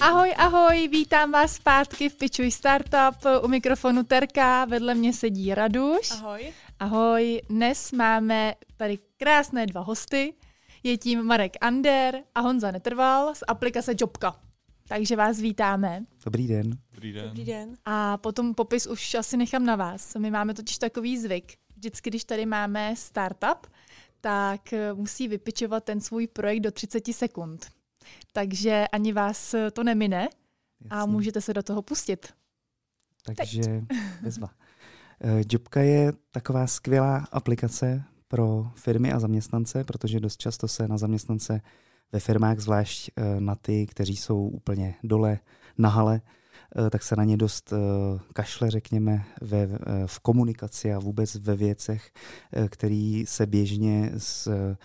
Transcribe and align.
Ahoj, 0.00 0.34
ahoj, 0.36 0.88
vítám 0.88 1.32
vás 1.32 1.52
zpátky 1.52 2.08
v 2.08 2.16
Pičuj 2.16 2.50
Startup. 2.50 3.24
U 3.42 3.48
mikrofonu 3.48 4.02
Terka, 4.02 4.64
vedle 4.64 4.94
mě 4.94 5.12
sedí 5.12 5.54
Raduš. 5.54 6.10
Ahoj. 6.10 6.52
Ahoj, 6.80 7.40
dnes 7.48 7.92
máme 7.92 8.54
tady 8.76 8.98
krásné 9.16 9.66
dva 9.66 9.80
hosty. 9.80 10.34
Je 10.82 10.98
tím 10.98 11.22
Marek 11.22 11.56
Ander 11.60 12.22
a 12.34 12.40
Honza 12.40 12.70
Netrval 12.70 13.34
z 13.34 13.44
aplikace 13.48 13.94
Jobka. 14.00 14.40
Takže 14.88 15.16
vás 15.16 15.40
vítáme. 15.40 16.04
Dobrý 16.24 16.48
den. 16.48 16.70
Dobrý 16.92 17.12
den. 17.12 17.24
Dobrý 17.24 17.44
den. 17.44 17.76
A 17.84 18.16
potom 18.16 18.54
popis 18.54 18.86
už 18.86 19.14
asi 19.14 19.36
nechám 19.36 19.64
na 19.64 19.76
vás. 19.76 20.14
My 20.14 20.30
máme 20.30 20.54
totiž 20.54 20.78
takový 20.78 21.18
zvyk. 21.18 21.52
Vždycky, 21.76 22.10
když 22.10 22.24
tady 22.24 22.46
máme 22.46 22.96
startup, 22.96 23.66
tak 24.20 24.60
musí 24.94 25.28
vypičovat 25.28 25.84
ten 25.84 26.00
svůj 26.00 26.26
projekt 26.26 26.60
do 26.60 26.70
30 26.70 27.04
sekund. 27.12 27.66
Takže 28.32 28.84
ani 28.92 29.12
vás 29.12 29.54
to 29.72 29.84
nemine 29.84 30.28
a 30.90 30.96
Jasně. 30.96 31.12
můžete 31.12 31.40
se 31.40 31.54
do 31.54 31.62
toho 31.62 31.82
pustit. 31.82 32.28
Takže 33.36 33.62
bezva. 34.22 34.50
Eh, 35.20 35.42
Jobka 35.50 35.80
je 35.80 36.12
taková 36.30 36.66
skvělá 36.66 37.16
aplikace 37.32 38.02
pro 38.28 38.70
firmy 38.74 39.12
a 39.12 39.20
zaměstnance, 39.20 39.84
protože 39.84 40.20
dost 40.20 40.36
často 40.36 40.68
se 40.68 40.88
na 40.88 40.98
zaměstnance 40.98 41.60
ve 42.12 42.20
firmách, 42.20 42.58
zvlášť 42.58 43.10
eh, 43.16 43.40
na 43.40 43.54
ty, 43.54 43.86
kteří 43.86 44.16
jsou 44.16 44.48
úplně 44.48 44.94
dole 45.02 45.38
na 45.78 45.88
hale, 45.88 46.20
eh, 46.86 46.90
tak 46.90 47.02
se 47.02 47.16
na 47.16 47.24
ně 47.24 47.36
dost 47.36 47.72
eh, 47.72 47.76
kašle, 48.32 48.70
řekněme, 48.70 49.24
ve, 49.40 49.58
eh, 49.62 49.68
v 50.06 50.18
komunikaci 50.20 50.92
a 50.92 50.98
vůbec 50.98 51.34
ve 51.34 51.56
věcech, 51.56 52.10
eh, 52.52 52.68
který 52.68 53.26
se 53.26 53.46
běžně 53.46 54.10
s 54.18 54.46
eh, 54.46 54.76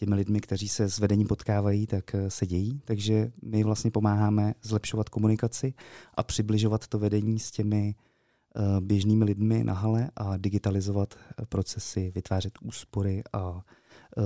těmi 0.00 0.14
lidmi, 0.14 0.40
kteří 0.40 0.68
se 0.68 0.90
s 0.90 0.98
vedením 0.98 1.26
potkávají, 1.26 1.86
tak 1.86 2.14
eh, 2.14 2.30
se 2.30 2.46
dějí. 2.46 2.80
Takže 2.84 3.32
my 3.42 3.64
vlastně 3.64 3.90
pomáháme 3.90 4.54
zlepšovat 4.62 5.08
komunikaci 5.08 5.74
a 6.14 6.22
přibližovat 6.22 6.86
to 6.86 6.98
vedení 6.98 7.38
s 7.38 7.50
těmi 7.50 7.94
eh, 7.94 8.80
běžnými 8.80 9.24
lidmi 9.24 9.64
na 9.64 9.74
hale 9.74 10.10
a 10.16 10.36
digitalizovat 10.36 11.14
eh, 11.14 11.46
procesy, 11.46 12.12
vytvářet 12.14 12.58
úspory 12.62 13.22
a 13.32 13.62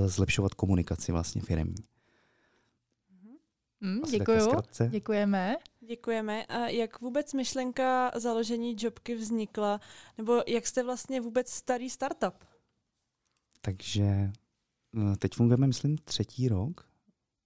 zlepšovat 0.06 0.54
komunikaci 0.54 1.12
vlastně 1.12 1.42
firmní. 1.42 1.84
Hm, 3.80 4.00
Asi 4.02 4.18
děkuju, 4.18 4.50
děkujeme. 4.88 5.56
Děkujeme. 5.80 6.44
A 6.44 6.68
jak 6.68 7.00
vůbec 7.00 7.32
myšlenka 7.32 8.10
založení 8.16 8.76
Jobky 8.78 9.14
vznikla? 9.14 9.80
Nebo 10.18 10.42
jak 10.46 10.66
jste 10.66 10.82
vlastně 10.82 11.20
vůbec 11.20 11.50
starý 11.50 11.90
startup? 11.90 12.34
Takže 13.60 14.32
teď 15.18 15.34
fungujeme, 15.34 15.66
myslím, 15.66 15.98
třetí 15.98 16.48
rok. 16.48 16.86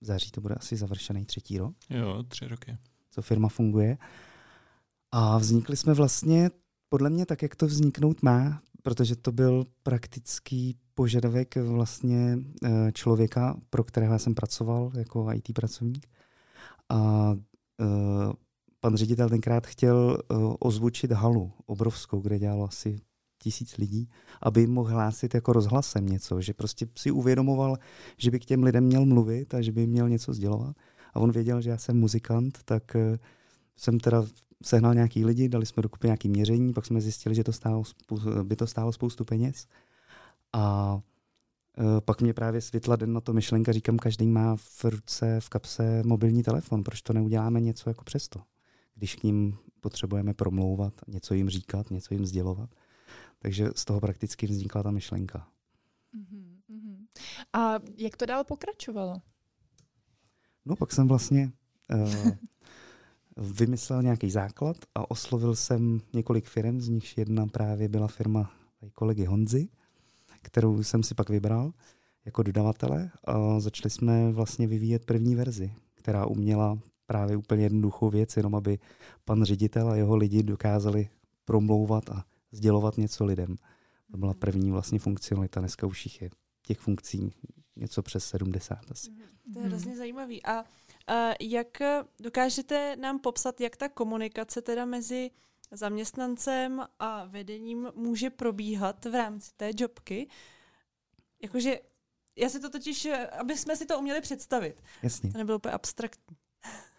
V 0.01 0.05
září 0.05 0.31
to 0.31 0.41
bude 0.41 0.55
asi 0.55 0.77
završený 0.77 1.25
třetí 1.25 1.59
rok, 1.59 1.75
Jo, 1.91 2.23
tři 2.29 2.49
roky. 2.49 2.79
co 3.11 3.23
firma 3.23 3.49
funguje. 3.49 3.99
A 5.13 5.39
vznikli 5.39 5.77
jsme 5.77 5.95
vlastně 5.95 6.51
podle 6.89 7.11
mě 7.11 7.27
tak, 7.27 7.43
jak 7.43 7.57
to 7.57 7.67
vzniknout 7.67 8.23
má, 8.23 8.63
protože 8.83 9.17
to 9.17 9.33
byl 9.33 9.65
praktický 9.83 10.77
požadavek 10.95 11.57
vlastně 11.57 12.39
eh, 12.65 12.93
člověka, 12.93 13.57
pro 13.71 13.85
kterého 13.85 14.12
já 14.12 14.19
jsem 14.19 14.35
pracoval 14.35 14.93
jako 14.95 15.33
IT 15.33 15.53
pracovník. 15.55 16.07
A 16.89 17.33
eh, 17.81 18.33
pan 18.81 18.97
ředitel 18.97 19.29
tenkrát 19.29 19.67
chtěl 19.67 20.19
eh, 20.21 20.35
ozvučit 20.59 21.12
halu 21.12 21.53
obrovskou, 21.67 22.21
kde 22.21 22.39
dělalo 22.39 22.65
asi 22.65 23.01
tisíc 23.39 23.77
lidí, 23.77 24.08
aby 24.42 24.61
jim 24.61 24.70
mohl 24.70 24.91
hlásit 24.91 25.34
jako 25.34 25.53
rozhlasem 25.53 26.06
něco, 26.06 26.41
že 26.41 26.55
prostě 26.55 26.86
si 26.97 27.11
uvědomoval, 27.11 27.77
že 28.17 28.31
by 28.31 28.41
k 28.41 28.44
těm 28.44 28.62
lidem 28.62 28.84
měl 28.84 29.06
mluvit 29.06 29.54
a 29.54 29.62
že 29.62 29.72
by 29.72 29.87
měl 29.87 30.09
něco 30.09 30.34
sdělovat. 30.34 30.76
A 31.15 31.21
on 31.21 31.32
věděl, 31.32 31.60
že 31.60 31.71
já 31.71 31.78
jsem 31.78 32.00
muzikant, 32.00 32.59
tak 32.65 32.97
eh, 32.97 33.19
jsem 33.77 34.00
teda 34.00 34.25
sehnal 34.62 34.94
nějaký 34.94 35.25
lidi, 35.25 35.48
dali 35.48 35.66
jsme 35.66 35.82
dokupy 35.82 36.06
nějaký 36.06 36.28
měření, 36.28 36.72
pak 36.72 36.87
jsme 36.87 37.00
zjistili, 37.00 37.34
že 37.34 37.44
to 37.44 37.53
stálo, 37.53 37.82
by 38.43 38.56
to 38.56 38.66
stálo 38.66 38.93
spoustu 38.93 39.25
peněz. 39.25 39.66
A 40.53 40.98
eh, 41.78 42.00
pak 42.00 42.21
mě 42.21 42.34
právě 42.34 42.60
světla 42.60 42.97
den 42.97 43.12
na 43.12 43.21
to 43.21 43.32
myšlenka, 43.32 43.72
říkám, 43.72 43.98
každý 43.98 44.27
má 44.27 44.56
v 44.56 44.84
ruce, 44.84 45.41
v 45.41 45.48
kapse 45.48 46.03
mobilní 46.04 46.43
telefon, 46.43 46.84
proč 46.84 47.03
to 47.03 47.12
neuděláme 47.12 47.60
něco 47.60 47.91
jako 47.91 48.04
přesto, 48.04 48.41
když 48.94 49.15
k 49.15 49.22
ním 49.22 49.56
potřebujeme 49.81 50.34
promlouvat, 50.34 50.94
něco 51.09 51.34
jim 51.34 51.48
říkat, 51.48 51.91
něco 51.91 52.15
jim 52.15 52.27
sdělovat. 52.27 52.71
Takže 53.38 53.71
z 53.76 53.84
toho 53.84 54.00
prakticky 54.00 54.47
vznikla 54.47 54.82
ta 54.82 54.91
myšlenka. 54.91 55.49
Mhm, 56.12 56.60
mhm. 56.69 57.06
A 57.53 57.75
jak 57.97 58.16
to 58.16 58.26
dál 58.26 58.44
pokračovalo? 58.44 59.16
No 60.65 60.76
pak 60.76 60.93
jsem 60.93 61.09
vlastně 61.09 61.53
uh, 61.94 62.31
vymyslel 63.37 64.03
nějaký 64.03 64.31
základ 64.31 64.77
a 64.94 65.10
oslovil 65.10 65.56
jsem 65.56 66.00
několik 66.12 66.48
firm, 66.48 66.81
z 66.81 66.88
nichž 66.88 67.16
jedna 67.16 67.47
právě 67.47 67.88
byla 67.88 68.09
firma 68.09 68.53
kolegy 68.94 69.25
Honzy, 69.25 69.69
kterou 70.43 70.82
jsem 70.82 71.03
si 71.03 71.15
pak 71.15 71.31
vybral 71.31 71.72
jako 72.25 72.43
dodavatele 72.43 73.10
a 73.25 73.60
začali 73.60 73.91
jsme 73.91 74.32
vlastně 74.32 74.66
vyvíjet 74.66 75.04
první 75.04 75.34
verzi, 75.34 75.72
která 75.94 76.27
uměla 76.27 76.78
právě 77.06 77.37
úplně 77.37 77.62
jednoduchou 77.62 78.10
věc, 78.10 78.37
jenom 78.37 78.54
aby 78.54 78.78
pan 79.25 79.44
ředitel 79.44 79.88
a 79.88 79.97
jeho 79.97 80.16
lidi 80.16 80.43
dokázali 80.43 81.09
promlouvat 81.44 82.10
a 82.10 82.25
sdělovat 82.53 82.97
něco 82.97 83.25
lidem. 83.25 83.56
To 84.10 84.16
byla 84.16 84.34
první 84.34 84.70
vlastně 84.70 84.98
funkcionalita, 84.98 85.60
dneska 85.60 85.86
už 85.86 86.06
jich 86.06 86.22
je 86.22 86.31
těch 86.66 86.78
funkcí 86.78 87.32
něco 87.76 88.03
přes 88.03 88.28
70 88.28 88.78
asi. 88.91 89.10
To 89.54 89.60
je 89.60 89.66
hrozně 89.66 89.97
zajímavý. 89.97 90.44
A, 90.47 90.64
a 91.06 91.31
jak 91.41 91.78
dokážete 92.20 92.97
nám 92.97 93.19
popsat, 93.19 93.60
jak 93.60 93.76
ta 93.76 93.88
komunikace 93.88 94.62
teda 94.62 94.84
mezi 94.84 95.31
zaměstnancem 95.70 96.86
a 96.98 97.25
vedením 97.25 97.88
může 97.94 98.31
probíhat 98.31 99.04
v 99.04 99.15
rámci 99.15 99.50
té 99.56 99.70
Jobky? 99.76 100.28
Jakože 101.42 101.80
já 102.36 102.48
si 102.48 102.60
to 102.60 102.70
totiž, 102.70 103.09
aby 103.38 103.56
jsme 103.56 103.76
si 103.76 103.86
to 103.86 103.98
uměli 103.98 104.20
představit. 104.20 104.82
Jasně. 105.03 105.32
To 105.32 105.38
nebylo 105.38 105.56
úplně 105.56 105.72
abstraktní. 105.72 106.36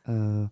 Uh, 0.08 0.48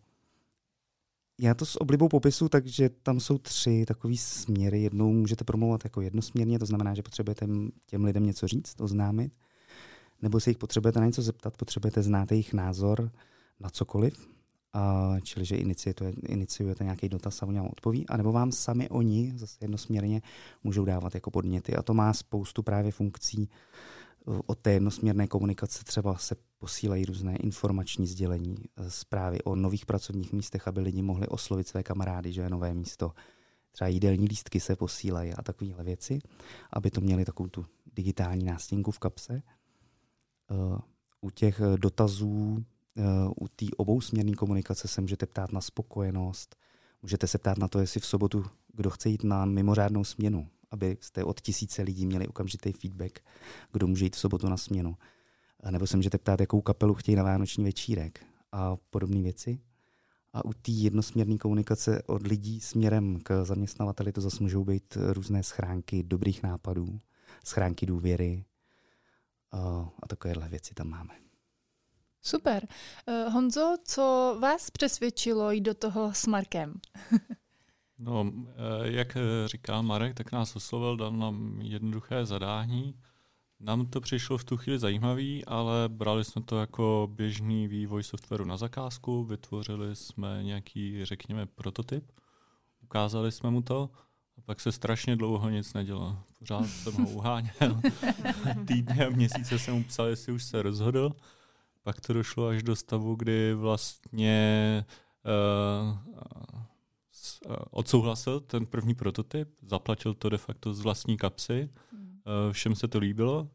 já 1.39 1.53
to 1.53 1.65
s 1.65 1.81
oblibou 1.81 2.07
popisu, 2.07 2.49
takže 2.49 2.89
tam 2.89 3.19
jsou 3.19 3.37
tři 3.37 3.85
takové 3.87 4.15
směry. 4.17 4.81
Jednou 4.81 5.11
můžete 5.11 5.43
promlouvat 5.43 5.83
jako 5.83 6.01
jednosměrně, 6.01 6.59
to 6.59 6.65
znamená, 6.65 6.93
že 6.93 7.03
potřebujete 7.03 7.47
těm 7.85 8.03
lidem 8.03 8.25
něco 8.25 8.47
říct, 8.47 8.81
oznámit, 8.81 9.31
nebo 10.21 10.39
se 10.39 10.49
jich 10.49 10.57
potřebujete 10.57 10.99
na 10.99 11.05
něco 11.05 11.21
zeptat, 11.21 11.57
potřebujete 11.57 12.03
znát 12.03 12.31
jejich 12.31 12.53
názor 12.53 13.11
na 13.59 13.69
cokoliv, 13.69 14.27
a 14.73 15.15
čili 15.23 15.45
že 15.45 15.55
iniciujete, 15.55 16.13
iniciujete 16.27 16.83
nějaký 16.83 17.09
dotaz 17.09 17.43
a 17.43 17.45
oni 17.45 17.59
vám 17.59 17.67
odpoví, 17.67 18.07
anebo 18.07 18.31
vám 18.31 18.51
sami 18.51 18.89
oni 18.89 19.33
zase 19.35 19.57
jednosměrně 19.61 20.21
můžou 20.63 20.85
dávat 20.85 21.15
jako 21.15 21.31
podněty. 21.31 21.75
A 21.75 21.83
to 21.83 21.93
má 21.93 22.13
spoustu 22.13 22.63
právě 22.63 22.91
funkcí 22.91 23.49
od 24.45 24.59
té 24.59 24.71
jednosměrné 24.71 25.27
komunikace 25.27 25.83
třeba 25.83 26.17
se 26.17 26.35
posílají 26.57 27.05
různé 27.05 27.35
informační 27.35 28.07
sdělení, 28.07 28.55
eh, 28.77 28.91
zprávy 28.91 29.41
o 29.43 29.55
nových 29.55 29.85
pracovních 29.85 30.33
místech, 30.33 30.67
aby 30.67 30.81
lidi 30.81 31.01
mohli 31.01 31.27
oslovit 31.27 31.67
své 31.67 31.83
kamarády, 31.83 32.33
že 32.33 32.41
je 32.41 32.49
nové 32.49 32.73
místo. 32.73 33.11
Třeba 33.71 33.87
jídelní 33.87 34.27
lístky 34.27 34.59
se 34.59 34.75
posílají 34.75 35.33
a 35.33 35.41
takovéhle 35.41 35.83
věci, 35.83 36.19
aby 36.73 36.91
to 36.91 37.01
měli 37.01 37.25
takovou 37.25 37.49
tu 37.49 37.65
digitální 37.95 38.45
nástěnku 38.45 38.91
v 38.91 38.99
kapse. 38.99 39.33
Eh, 39.33 40.81
U 41.21 41.29
těch 41.29 41.61
eh, 41.61 41.77
dotazů, 41.77 42.65
u 43.41 43.47
té 43.47 43.65
obousměrné 43.77 44.31
komunikace 44.31 44.87
se 44.87 45.01
můžete 45.01 45.25
ptát 45.25 45.51
na 45.51 45.61
spokojenost, 45.61 46.55
můžete 47.01 47.27
se 47.27 47.37
ptát 47.37 47.57
na 47.57 47.67
to, 47.67 47.79
jestli 47.79 47.99
v 47.99 48.05
sobotu 48.05 48.45
kdo 48.77 48.89
chce 48.89 49.09
jít 49.09 49.23
na 49.23 49.45
mimořádnou 49.45 50.03
směnu, 50.03 50.47
abyste 50.71 51.23
od 51.23 51.41
tisíce 51.41 51.81
lidí 51.81 52.05
měli 52.05 52.27
okamžitý 52.27 52.71
feedback, 52.71 53.19
kdo 53.71 53.87
může 53.87 54.05
jít 54.05 54.15
v 54.15 54.19
sobotu 54.19 54.49
na 54.49 54.57
směnu. 54.57 54.97
A 55.63 55.71
Nebo 55.71 55.87
se 55.87 55.97
můžete 55.97 56.17
ptát, 56.17 56.39
jakou 56.39 56.61
kapelu 56.61 56.93
chtějí 56.93 57.15
na 57.15 57.23
vánoční 57.23 57.63
večírek 57.63 58.25
a 58.51 58.75
podobné 58.89 59.21
věci. 59.21 59.59
A 60.33 60.45
u 60.45 60.53
té 60.53 60.71
jednosměrné 60.71 61.37
komunikace 61.37 62.03
od 62.03 62.27
lidí 62.27 62.61
směrem 62.61 63.19
k 63.23 63.45
zaměstnavateli 63.45 64.11
to 64.11 64.21
zase 64.21 64.43
můžou 64.43 64.63
být 64.63 64.97
různé 65.01 65.43
schránky 65.43 66.03
dobrých 66.03 66.43
nápadů, 66.43 66.99
schránky 67.45 67.85
důvěry 67.85 68.45
a, 69.51 69.89
a 70.03 70.07
takovéhle 70.07 70.49
věci 70.49 70.73
tam 70.73 70.87
máme. 70.87 71.13
Super. 72.21 72.67
Uh, 73.07 73.33
Honzo, 73.33 73.75
co 73.83 74.37
vás 74.41 74.69
přesvědčilo 74.69 75.51
jít 75.51 75.61
do 75.61 75.73
toho 75.73 76.13
s 76.13 76.27
Markem? 76.27 76.73
No, 77.99 78.31
eh, 78.35 78.91
jak 78.91 79.17
eh, 79.17 79.47
říkal 79.47 79.83
Marek, 79.83 80.13
tak 80.13 80.31
nás 80.31 80.55
oslovil, 80.55 80.97
dal 80.97 81.11
nám 81.11 81.61
jednoduché 81.61 82.25
zadání. 82.25 82.99
Nám 83.59 83.85
to 83.85 84.01
přišlo 84.01 84.37
v 84.37 84.43
tu 84.43 84.57
chvíli 84.57 84.79
zajímavý, 84.79 85.45
ale 85.45 85.89
brali 85.89 86.23
jsme 86.23 86.41
to 86.41 86.59
jako 86.59 87.09
běžný 87.11 87.67
vývoj 87.67 88.03
softwaru 88.03 88.45
na 88.45 88.57
zakázku, 88.57 89.23
vytvořili 89.23 89.95
jsme 89.95 90.43
nějaký, 90.43 91.05
řekněme, 91.05 91.45
prototyp, 91.45 92.11
ukázali 92.83 93.31
jsme 93.31 93.49
mu 93.49 93.61
to 93.61 93.89
a 94.37 94.41
pak 94.41 94.59
se 94.59 94.71
strašně 94.71 95.15
dlouho 95.15 95.49
nic 95.49 95.73
nedělo. 95.73 96.19
Pořád 96.39 96.67
jsem 96.67 96.93
ho 96.93 97.09
uháněl. 97.09 97.81
Týdny 98.67 99.05
a 99.05 99.09
měsíce 99.09 99.59
jsem 99.59 99.75
mu 99.75 99.83
psal, 99.83 100.05
jestli 100.05 100.33
už 100.33 100.43
se 100.43 100.61
rozhodl. 100.61 101.11
Pak 101.83 102.01
to 102.01 102.13
došlo 102.13 102.47
až 102.47 102.63
do 102.63 102.75
stavu, 102.75 103.15
kdy 103.15 103.53
vlastně 103.53 104.85
odsouhlasil 107.71 108.39
ten 108.39 108.65
první 108.65 108.95
prototyp, 108.95 109.49
zaplatil 109.61 110.13
to 110.13 110.29
de 110.29 110.37
facto 110.37 110.73
z 110.73 110.79
vlastní 110.79 111.17
kapsy, 111.17 111.69
hmm. 111.91 112.06
Všem 112.51 112.75
se 112.75 112.87
to 112.87 112.99
líbilo 112.99 113.49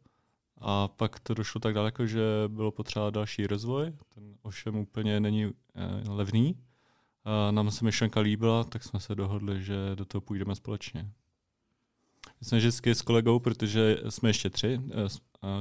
a 0.57 0.87
pak 0.87 1.19
to 1.19 1.33
došlo 1.33 1.61
tak 1.61 1.73
daleko, 1.73 2.07
že 2.07 2.21
bylo 2.47 2.71
potřeba 2.71 3.09
další 3.09 3.47
rozvoj, 3.47 3.93
ten 4.15 4.35
ovšem 4.41 4.75
úplně 4.75 5.19
není 5.19 5.51
levný. 6.07 6.55
A 7.25 7.51
nám 7.51 7.71
se 7.71 7.85
myšlenka 7.85 8.19
líbila, 8.19 8.63
tak 8.63 8.83
jsme 8.83 8.99
se 8.99 9.15
dohodli, 9.15 9.63
že 9.63 9.75
do 9.95 10.05
toho 10.05 10.21
půjdeme 10.21 10.55
společně. 10.55 11.11
My 12.39 12.45
jsme 12.47 12.57
vždycky 12.57 12.95
s 12.95 13.01
kolegou, 13.01 13.39
protože 13.39 13.97
jsme 14.09 14.29
ještě 14.29 14.49
tři, 14.49 14.81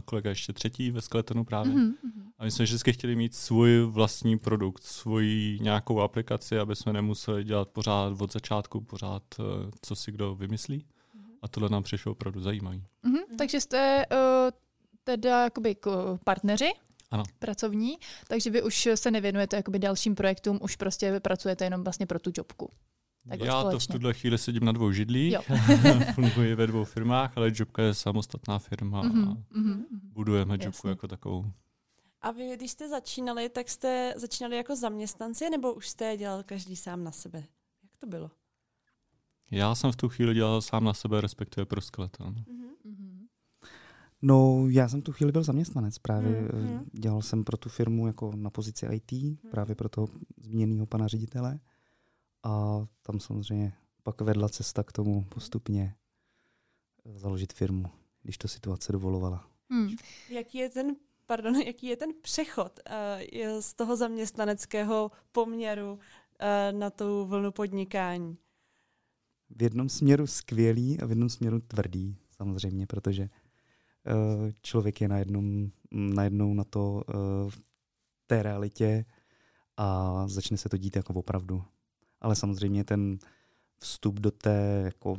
kolega 0.05 0.31
ještě 0.31 0.53
třetí 0.53 0.91
ve 0.91 1.01
Skeletonu 1.01 1.45
právě, 1.45 1.73
mm-hmm. 1.73 1.95
a 2.39 2.45
my 2.45 2.51
jsme 2.51 2.65
vždycky 2.65 2.93
chtěli 2.93 3.17
mít 3.17 3.35
svůj 3.35 3.85
vlastní 3.85 4.39
produkt, 4.39 4.83
svoji 4.83 5.59
nějakou 5.61 6.01
aplikaci, 6.01 6.59
aby 6.59 6.77
jsme 6.77 6.93
nemuseli 6.93 7.45
dělat 7.45 7.69
pořád 7.69 8.21
od 8.21 8.33
začátku, 8.33 8.81
pořád, 8.81 9.23
eh, 9.41 9.71
co 9.83 9.97
si 9.97 10.13
kdo 10.13 10.35
vymyslí. 10.35 10.87
A 11.43 11.49
tohle 11.49 11.69
nám 11.69 11.83
přišlo 11.83 12.13
opravdu 12.13 12.41
zajímavý. 12.41 12.85
Mm-hmm. 13.05 13.37
Takže 13.39 13.61
jste 13.61 14.07
uh, 14.13 14.19
teda 15.05 15.45
jakoby 15.45 15.77
partneři 16.25 16.73
ano. 17.11 17.25
pracovní, 17.39 17.99
takže 18.29 18.51
vy 18.51 18.63
už 18.63 18.89
se 18.95 19.11
nevěnujete 19.11 19.57
jakoby 19.57 19.79
dalším 19.79 20.15
projektům, 20.15 20.59
už 20.63 20.77
prostě 20.77 21.21
pracujete 21.21 21.65
jenom 21.65 21.85
vlastně 21.85 22.07
pro 22.07 22.19
tu 22.19 22.31
jobku. 22.37 22.71
Tak 23.29 23.41
Já 23.41 23.61
společně. 23.61 23.87
to 23.87 23.93
v 23.93 23.97
tuhle 23.97 24.15
chvíli 24.15 24.39
sedím 24.39 24.65
na 24.65 24.73
dvou 24.73 24.93
židlích, 24.93 25.37
funguji 26.15 26.55
ve 26.55 26.67
dvou 26.67 26.85
firmách, 26.85 27.33
ale 27.37 27.53
Jobka 27.55 27.83
je 27.83 27.95
samostatná 27.95 28.59
firma 28.59 29.03
mm-hmm, 29.03 29.31
a 29.31 29.55
mm-hmm. 29.55 29.85
budujeme 29.93 30.55
Jobku 30.55 30.67
Jasně. 30.67 30.91
jako 30.91 31.09
takovou. 31.09 31.45
A 32.21 32.31
vy, 32.31 32.57
když 32.57 32.71
jste 32.71 32.89
začínali, 32.89 33.49
tak 33.49 33.69
jste 33.69 34.15
začínali 34.17 34.57
jako 34.57 34.77
zaměstnanci, 34.77 35.51
nebo 35.51 35.73
už 35.73 35.89
jste 35.89 36.17
dělal 36.17 36.43
každý 36.43 36.77
sám 36.77 37.05
na 37.05 37.13
sebe? 37.13 37.39
Jak 37.83 37.97
to 37.99 38.07
bylo? 38.07 38.31
Já 39.53 39.75
jsem 39.75 39.93
v 39.93 39.97
tu 39.97 40.09
chvíli 40.09 40.35
dělal 40.35 40.63
sám 40.63 40.85
na 40.85 40.95
sebe, 40.95 41.21
respektive 41.21 41.67
pro 41.67 41.81
skeleton. 41.81 42.35
Mm-hmm. 42.35 43.27
No, 44.23 44.67
já 44.69 44.89
jsem 44.89 45.03
tu 45.03 45.13
chvíli 45.13 45.33
byl 45.33 45.43
zaměstnanec. 45.43 45.99
Právě 45.99 46.43
mm-hmm. 46.43 46.85
dělal 46.93 47.23
jsem 47.23 47.45
pro 47.45 47.57
tu 47.57 47.69
firmu 47.69 48.07
jako 48.07 48.33
na 48.37 48.51
pozici 48.51 48.87
IT, 48.87 49.13
mm-hmm. 49.13 49.51
právě 49.51 49.75
pro 49.75 49.89
toho 49.89 50.09
zmíněného 50.41 50.87
pana 50.87 51.09
ředitele. 51.09 51.61
A 52.43 52.85
tam 53.03 53.21
samozřejmě 53.21 53.73
pak 54.03 54.21
vedla 54.21 54.49
cesta 54.49 54.83
k 54.83 54.93
tomu 54.93 55.25
postupně 55.25 55.95
založit 57.15 57.53
firmu, 57.53 57.85
když 58.23 58.39
to 58.39 58.49
situace 58.49 58.93
dovolovala. 58.93 59.49
Hmm. 59.71 59.89
Jaký 60.29 60.59
je 60.59 60.71
ten 60.71 60.97
pardon, 61.27 61.57
jaký 61.67 61.87
je 61.87 61.97
ten 61.97 62.11
přechod 62.23 62.81
uh, 62.91 63.61
z 63.61 63.75
toho 63.75 63.97
zaměstnaneckého 63.97 65.11
poměru 65.33 65.93
uh, 65.93 65.99
na 66.79 66.91
tu 66.91 67.27
vlnu 67.27 67.53
podnikání? 67.53 68.37
V 69.57 69.63
jednom 69.63 69.89
směru 69.89 70.27
skvělý 70.27 71.01
a 71.01 71.07
v 71.07 71.11
jednom 71.11 71.29
směru 71.29 71.61
tvrdý, 71.61 72.17
samozřejmě, 72.37 72.87
protože 72.87 73.23
uh, 73.23 74.51
člověk 74.63 75.01
je 75.01 75.09
najednou, 75.09 75.71
najednou 75.91 76.55
na 76.55 76.65
to 76.65 76.93
uh, 76.93 77.51
v 77.51 77.61
té 78.27 78.43
realitě 78.43 79.05
a 79.77 80.29
začne 80.29 80.57
se 80.57 80.69
to 80.69 80.77
dít 80.77 80.97
jako 80.97 81.15
opravdu 81.15 81.65
ale 82.23 82.37
samozřejmě 82.37 82.85
ten 82.85 83.19
vstup 83.79 84.21
do 84.21 84.31
té 84.31 84.83
jako 84.85 85.17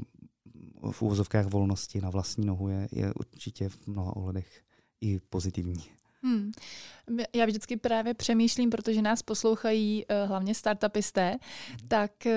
v 0.92 1.02
úvozovkách 1.02 1.46
volnosti 1.46 2.02
na 2.02 2.10
vlastní 2.10 2.46
nohu 2.46 2.68
je, 2.68 2.88
je 2.92 3.14
určitě 3.14 3.70
v 3.70 3.88
mnoha 3.88 4.16
ohledech 4.16 4.64
i 5.02 5.20
pozitivní. 5.20 5.84
Hmm. 6.24 6.52
Já 7.36 7.46
vždycky 7.46 7.78
právě 7.78 8.14
přemýšlím, 8.14 8.70
protože 8.70 9.02
nás 9.02 9.22
poslouchají 9.22 10.06
uh, 10.06 10.30
hlavně 10.30 10.56
startupisté, 10.56 11.38
tak 11.88 12.12
uh, 12.26 12.32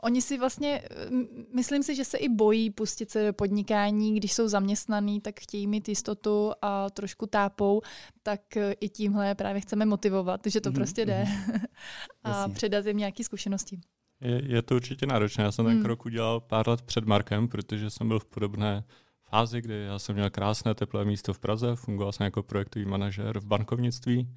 oni 0.00 0.22
si 0.22 0.38
vlastně, 0.38 0.82
uh, 1.10 1.18
myslím 1.54 1.82
si, 1.82 1.94
že 1.94 2.04
se 2.04 2.18
i 2.18 2.28
bojí 2.28 2.70
pustit 2.70 3.10
se 3.10 3.26
do 3.26 3.32
podnikání, 3.32 4.14
když 4.14 4.32
jsou 4.32 4.48
zaměstnaný, 4.48 5.20
tak 5.20 5.40
chtějí 5.40 5.66
mít 5.66 5.88
jistotu 5.88 6.52
a 6.62 6.90
trošku 6.90 7.26
tápou, 7.26 7.80
tak 8.22 8.40
uh, 8.56 8.62
i 8.80 8.88
tímhle 8.88 9.34
právě 9.34 9.60
chceme 9.60 9.84
motivovat, 9.84 10.40
že 10.46 10.60
to 10.60 10.70
mm-hmm. 10.70 10.74
prostě 10.74 11.06
jde 11.06 11.24
mm-hmm. 11.26 11.60
a 12.24 12.28
Jasně. 12.28 12.54
předat 12.54 12.86
jim 12.86 12.96
nějaké 12.96 13.24
zkušenosti. 13.24 13.80
Je, 14.20 14.42
je 14.44 14.62
to 14.62 14.74
určitě 14.74 15.06
náročné. 15.06 15.44
Já 15.44 15.52
jsem 15.52 15.64
ten 15.64 15.74
hmm. 15.74 15.82
krok 15.82 16.06
udělal 16.06 16.40
pár 16.40 16.68
let 16.68 16.82
před 16.82 17.04
Markem, 17.04 17.48
protože 17.48 17.90
jsem 17.90 18.08
byl 18.08 18.18
v 18.18 18.24
podobné 18.24 18.84
fázi, 19.30 19.60
kdy 19.60 19.84
já 19.84 19.98
jsem 19.98 20.14
měl 20.14 20.30
krásné 20.30 20.74
teplé 20.74 21.04
místo 21.04 21.34
v 21.34 21.38
Praze, 21.38 21.76
fungoval 21.76 22.12
jsem 22.12 22.24
jako 22.24 22.42
projektový 22.42 22.84
manažer 22.84 23.38
v 23.38 23.46
bankovnictví, 23.46 24.34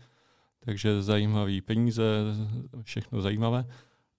takže 0.59 1.01
zajímavý 1.01 1.61
peníze, 1.61 2.03
všechno 2.81 3.21
zajímavé. 3.21 3.65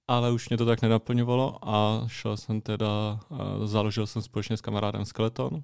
Ale 0.06 0.32
už 0.32 0.48
mě 0.48 0.58
to 0.58 0.66
tak 0.66 0.82
nenaplňovalo 0.82 1.68
a 1.68 2.04
šel 2.06 2.36
jsem 2.36 2.60
teda, 2.60 3.20
založil 3.64 4.06
jsem 4.06 4.22
společně 4.22 4.56
s 4.56 4.60
kamarádem 4.60 5.04
Skeleton 5.04 5.62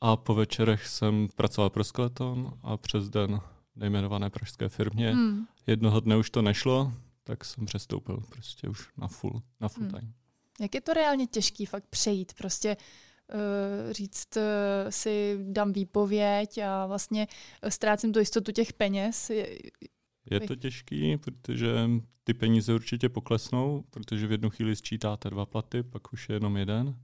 a 0.00 0.16
po 0.16 0.34
večerech 0.34 0.86
jsem 0.86 1.28
pracoval 1.36 1.70
pro 1.70 1.84
Skeleton 1.84 2.58
a 2.62 2.76
přes 2.76 3.08
den 3.08 3.40
nejmenované 3.76 4.30
pražské 4.30 4.68
firmě. 4.68 5.10
Hmm. 5.10 5.46
Jednoho 5.66 6.00
dne 6.00 6.16
už 6.16 6.30
to 6.30 6.42
nešlo, 6.42 6.92
tak 7.24 7.44
jsem 7.44 7.66
přestoupil 7.66 8.22
prostě 8.28 8.68
už 8.68 8.88
na 8.96 9.08
full, 9.08 9.42
na 9.60 9.68
full 9.68 9.86
hmm. 9.86 10.00
time. 10.00 10.12
Jak 10.60 10.74
je 10.74 10.80
to 10.80 10.92
reálně 10.92 11.26
těžký 11.26 11.66
fakt 11.66 11.84
přejít, 11.90 12.32
prostě 12.38 12.76
uh, 12.76 12.82
říct 13.90 14.36
uh, 14.36 14.42
si 14.90 15.38
dám 15.42 15.72
výpověď 15.72 16.58
a 16.58 16.86
vlastně 16.86 17.26
ztrácím 17.68 18.12
tu 18.12 18.18
jistotu 18.18 18.52
těch 18.52 18.72
peněz. 18.72 19.30
Je, 19.30 19.58
je 20.30 20.40
to 20.40 20.56
těžký, 20.56 21.16
protože 21.16 21.90
ty 22.24 22.34
peníze 22.34 22.74
určitě 22.74 23.08
poklesnou, 23.08 23.84
protože 23.90 24.26
v 24.26 24.32
jednu 24.32 24.50
chvíli 24.50 24.76
sčítáte 24.76 25.30
dva 25.30 25.46
platy, 25.46 25.82
pak 25.82 26.12
už 26.12 26.28
je 26.28 26.36
jenom 26.36 26.56
jeden, 26.56 26.96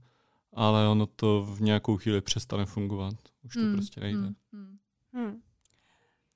ale 0.53 0.87
ono 0.87 1.05
to 1.05 1.43
v 1.43 1.61
nějakou 1.61 1.97
chvíli 1.97 2.21
přestane 2.21 2.65
fungovat. 2.65 3.15
Už 3.43 3.53
to 3.53 3.59
hmm. 3.59 3.73
prostě 3.73 4.01
nejde. 4.01 4.19
Hmm. 4.19 4.35
Hmm. 4.53 4.77
hmm. 5.13 5.41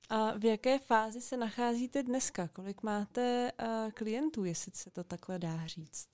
A 0.08 0.38
v 0.38 0.44
jaké 0.44 0.78
fázi 0.78 1.20
se 1.20 1.36
nacházíte 1.36 2.02
dneska? 2.02 2.48
Kolik 2.48 2.82
máte 2.82 3.52
uh, 3.62 3.90
klientů, 3.90 4.44
jestli 4.44 4.72
se 4.74 4.90
to 4.90 5.04
takhle 5.04 5.38
dá 5.38 5.66
říct? 5.66 6.08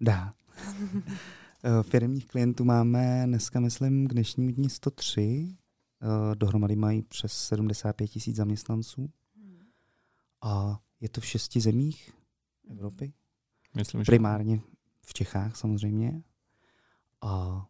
Dá. 0.00 0.34
Eh, 1.66 1.82
firmních 1.82 2.26
klientů 2.26 2.64
máme 2.64 3.22
dneska, 3.26 3.60
myslím, 3.60 4.08
k 4.08 4.12
dnešnímu 4.12 4.50
dní 4.50 4.70
103. 4.70 5.56
Uh, 6.02 6.34
dohromady 6.34 6.76
mají 6.76 7.02
přes 7.02 7.32
75 7.32 8.08
tisíc 8.08 8.36
zaměstnanců. 8.36 9.10
A 10.42 10.80
je 11.00 11.08
to 11.08 11.20
v 11.20 11.26
šesti 11.26 11.60
zemích 11.60 12.12
Evropy. 12.70 13.12
Myslím, 13.74 14.04
že... 14.04 14.12
Primárně 14.12 14.60
v 15.06 15.14
Čechách 15.14 15.56
samozřejmě. 15.56 16.22
A 17.20 17.64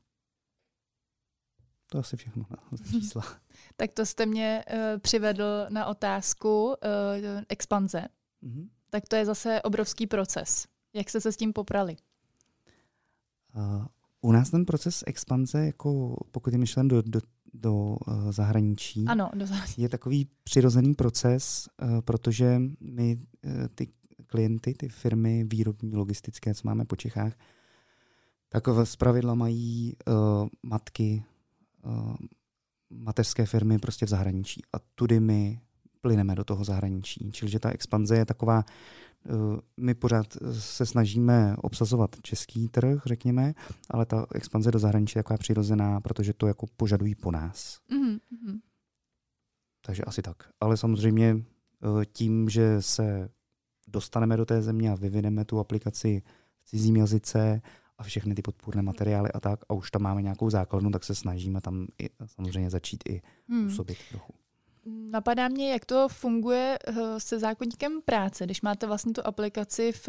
to 1.87 1.99
asi 1.99 2.17
všechno 2.17 2.47
na 2.51 2.79
čísla. 2.91 3.23
tak 3.77 3.95
to 3.95 4.07
jste 4.07 4.27
mě 4.27 4.65
uh, 4.71 5.01
přivedl 5.01 5.67
na 5.69 5.87
otázku 5.87 6.67
uh, 6.67 6.75
expanze. 7.49 8.09
Mm-hmm. 8.43 8.69
Tak 8.91 9.09
to 9.09 9.17
je 9.17 9.27
zase 9.27 9.63
obrovský 9.63 10.07
proces. 10.07 10.67
Jak 10.93 11.11
jste 11.11 11.21
se 11.21 11.33
s 11.33 11.37
tím 11.37 11.53
poprali? 11.53 11.97
Uh, 13.57 13.85
u 14.21 14.33
nás 14.33 14.51
ten 14.51 14.65
proces 14.65 15.05
expanze, 15.07 15.67
jako 15.67 16.17
pokud 16.31 16.53
je 16.53 16.59
myšlen 16.59 16.89
do, 16.89 17.03
do, 17.03 17.21
do 17.55 17.75
uh, 17.75 17.97
zahraničí, 18.31 19.05
ano, 19.07 19.31
do 19.35 19.47
zahraničí, 19.47 19.83
je 19.83 19.89
takový 19.89 20.29
přirozený 20.45 20.95
proces, 20.95 21.69
uh, 21.83 22.01
protože 22.01 22.61
my 22.81 23.17
uh, 23.17 23.53
ty 23.75 23.89
klienty, 24.27 24.75
ty 24.75 24.89
firmy 24.89 25.45
výrobní, 25.45 25.95
logistické, 25.95 26.55
co 26.55 26.63
máme 26.65 26.85
po 26.85 26.97
Čechách, 26.97 27.33
tak 28.49 28.65
z 28.85 28.97
pravidla 28.97 29.35
mají 29.35 29.97
uh, 30.09 30.49
matky, 30.63 31.25
uh, 31.83 32.17
mateřské 32.91 33.47
firmy 33.47 33.79
prostě 33.79 34.07
v 34.07 34.09
zahraničí 34.09 34.63
a 34.73 34.77
tudy 34.95 35.21
my 35.21 35.61
plyneme 36.01 36.35
do 36.35 36.45
toho 36.45 36.65
zahraničí. 36.65 37.31
Čili 37.33 37.51
že 37.51 37.59
ta 37.59 37.71
expanze 37.71 38.17
je 38.17 38.25
taková, 38.25 38.65
my 39.77 39.95
pořád 39.95 40.27
se 40.53 40.87
snažíme 40.87 41.57
obsazovat 41.59 42.17
český 42.23 42.69
trh, 42.69 43.03
řekněme, 43.07 43.55
ale 43.91 44.07
ta 44.07 44.27
expanze 44.35 44.71
do 44.71 44.79
zahraničí 44.79 45.19
je 45.19 45.23
taková 45.23 45.39
přirozená, 45.39 46.01
protože 46.01 46.33
to 46.33 46.47
jako 46.47 46.67
požadují 46.77 47.15
po 47.15 47.31
nás. 47.31 47.79
Mm-hmm. 47.91 48.59
Takže 49.87 50.03
asi 50.03 50.23
tak. 50.23 50.37
Ale 50.61 50.77
samozřejmě 50.77 51.35
uh, 51.35 52.05
tím, 52.05 52.49
že 52.49 52.83
se 52.83 53.29
dostaneme 53.89 54.37
do 54.37 54.45
té 54.45 54.63
země 54.63 54.91
a 54.91 54.95
vyvineme 54.95 55.45
tu 55.45 55.59
aplikaci 55.59 56.23
v 56.63 56.65
cizím 56.65 56.97
jazyce 56.97 57.63
a 57.99 58.03
všechny 58.03 58.35
ty 58.35 58.43
podpůrné 58.43 58.83
materiály 58.83 59.33
a 59.33 59.41
tak 59.41 59.61
a 59.69 59.75
už 59.75 59.91
tam 59.91 60.03
máme 60.03 60.23
nějakou 60.23 60.51
základnu, 60.51 60.91
tak 60.91 61.05
se 61.05 61.15
snažíme 61.15 61.61
tam 61.61 61.87
i, 62.03 62.09
samozřejmě 62.27 62.71
začít 62.71 63.05
i 63.09 63.23
hmm. 63.49 63.65
působit 63.65 63.99
trochu. 64.11 64.35
Napadá 65.11 65.49
mě, 65.49 65.73
jak 65.73 65.85
to 65.85 66.09
funguje 66.09 66.79
eh, 66.87 66.95
se 67.19 67.39
zákonníkem 67.39 67.93
práce, 68.05 68.45
když 68.45 68.63
máte 68.63 68.87
vlastně 68.87 69.13
tu 69.13 69.27
aplikaci 69.27 69.93
v, 69.93 70.09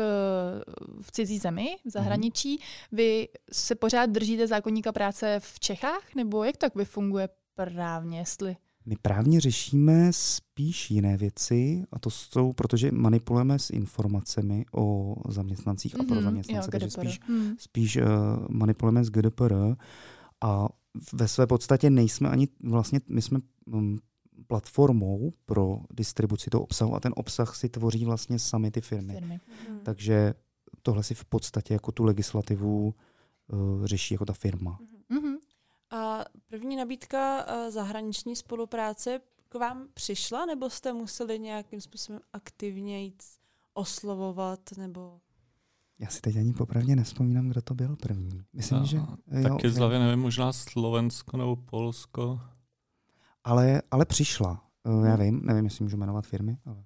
v 1.01 1.11
cizí 1.11 1.37
zemi, 1.37 1.67
v 1.85 1.89
zahraničí. 1.89 2.51
Mm. 2.51 2.57
Vy 2.97 3.27
se 3.51 3.75
pořád 3.75 4.05
držíte 4.09 4.47
zákonníka 4.47 4.91
práce 4.91 5.39
v 5.43 5.59
Čechách, 5.59 6.15
nebo 6.15 6.43
jak 6.43 6.57
tak 6.57 6.75
vy 6.75 6.85
funguje 6.85 7.29
právně, 7.55 8.19
jestli? 8.19 8.55
My 8.85 8.95
právně 9.01 9.39
řešíme 9.41 10.07
spíš 10.13 10.91
jiné 10.91 11.17
věci, 11.17 11.83
a 11.91 11.99
to 11.99 12.09
jsou, 12.09 12.53
protože 12.53 12.91
manipulujeme 12.91 13.59
s 13.59 13.69
informacemi 13.69 14.65
o 14.75 15.15
zaměstnancích 15.29 15.95
mm-hmm, 15.95 16.01
a 16.01 16.07
pro 16.07 16.15
Mhm, 16.15 16.23
zaměstnance, 16.23 16.67
jo, 16.67 16.71
takže 16.71 16.87
GDPR. 16.87 16.99
spíš, 16.99 17.19
Hmm. 17.27 17.55
spíš 17.59 17.97
uh, 17.97 18.03
manipulujeme 18.49 19.03
s 19.03 19.09
GDPR 19.09 19.53
a 20.41 20.67
ve 21.13 21.27
své 21.27 21.47
podstatě 21.47 21.89
nejsme 21.89 22.29
ani 22.29 22.47
vlastně, 22.63 22.99
my 23.09 23.21
jsme 23.21 23.39
um, 23.65 23.99
platformou 24.47 25.33
pro 25.45 25.79
distribuci 25.89 26.49
toho 26.49 26.63
obsahu 26.63 26.95
a 26.95 26.99
ten 26.99 27.13
obsah 27.15 27.55
si 27.55 27.69
tvoří 27.69 28.05
vlastně 28.05 28.39
sami 28.39 28.71
ty 28.71 28.81
firmy. 28.81 29.13
Firmy. 29.13 29.39
Mhm. 29.69 29.79
Takže 29.79 30.33
tohle 30.81 31.03
si 31.03 31.15
v 31.15 31.25
podstatě 31.25 31.73
jako 31.73 31.91
tu 31.91 32.03
legislativu 32.03 32.95
uh, 33.47 33.85
řeší 33.85 34.13
jako 34.13 34.25
ta 34.25 34.33
firma. 34.33 34.79
Mhm. 35.09 35.37
A 35.91 36.25
první 36.47 36.75
nabídka 36.75 37.45
eh, 37.47 37.71
zahraniční 37.71 38.35
spolupráce 38.35 39.21
k 39.49 39.55
vám 39.55 39.87
přišla, 39.93 40.45
nebo 40.45 40.69
jste 40.69 40.93
museli 40.93 41.39
nějakým 41.39 41.81
způsobem 41.81 42.21
aktivně 42.33 43.03
jít 43.03 43.23
oslovovat, 43.73 44.59
nebo... 44.77 45.19
Já 45.99 46.07
si 46.07 46.21
teď 46.21 46.37
ani 46.37 46.53
popravdě 46.53 46.95
nespomínám, 46.95 47.49
kdo 47.49 47.61
to 47.61 47.73
byl 47.73 47.95
první. 47.95 48.41
Myslím, 48.53 48.79
A 48.79 48.83
že... 48.83 48.99
Taky 49.43 49.67
jo, 49.67 49.73
z 49.73 49.77
hlavy 49.77 49.99
nevím, 49.99 50.19
možná 50.19 50.53
Slovensko 50.53 51.37
nebo 51.37 51.55
Polsko. 51.55 52.39
Ale, 53.47 53.81
ale 53.91 54.05
přišla. 54.05 54.63
Uh, 54.83 55.05
já 55.05 55.15
vím, 55.15 55.41
nevím, 55.43 55.65
jestli 55.65 55.83
můžu 55.83 55.97
jmenovat 55.97 56.27
firmy, 56.27 56.57
ale... 56.65 56.83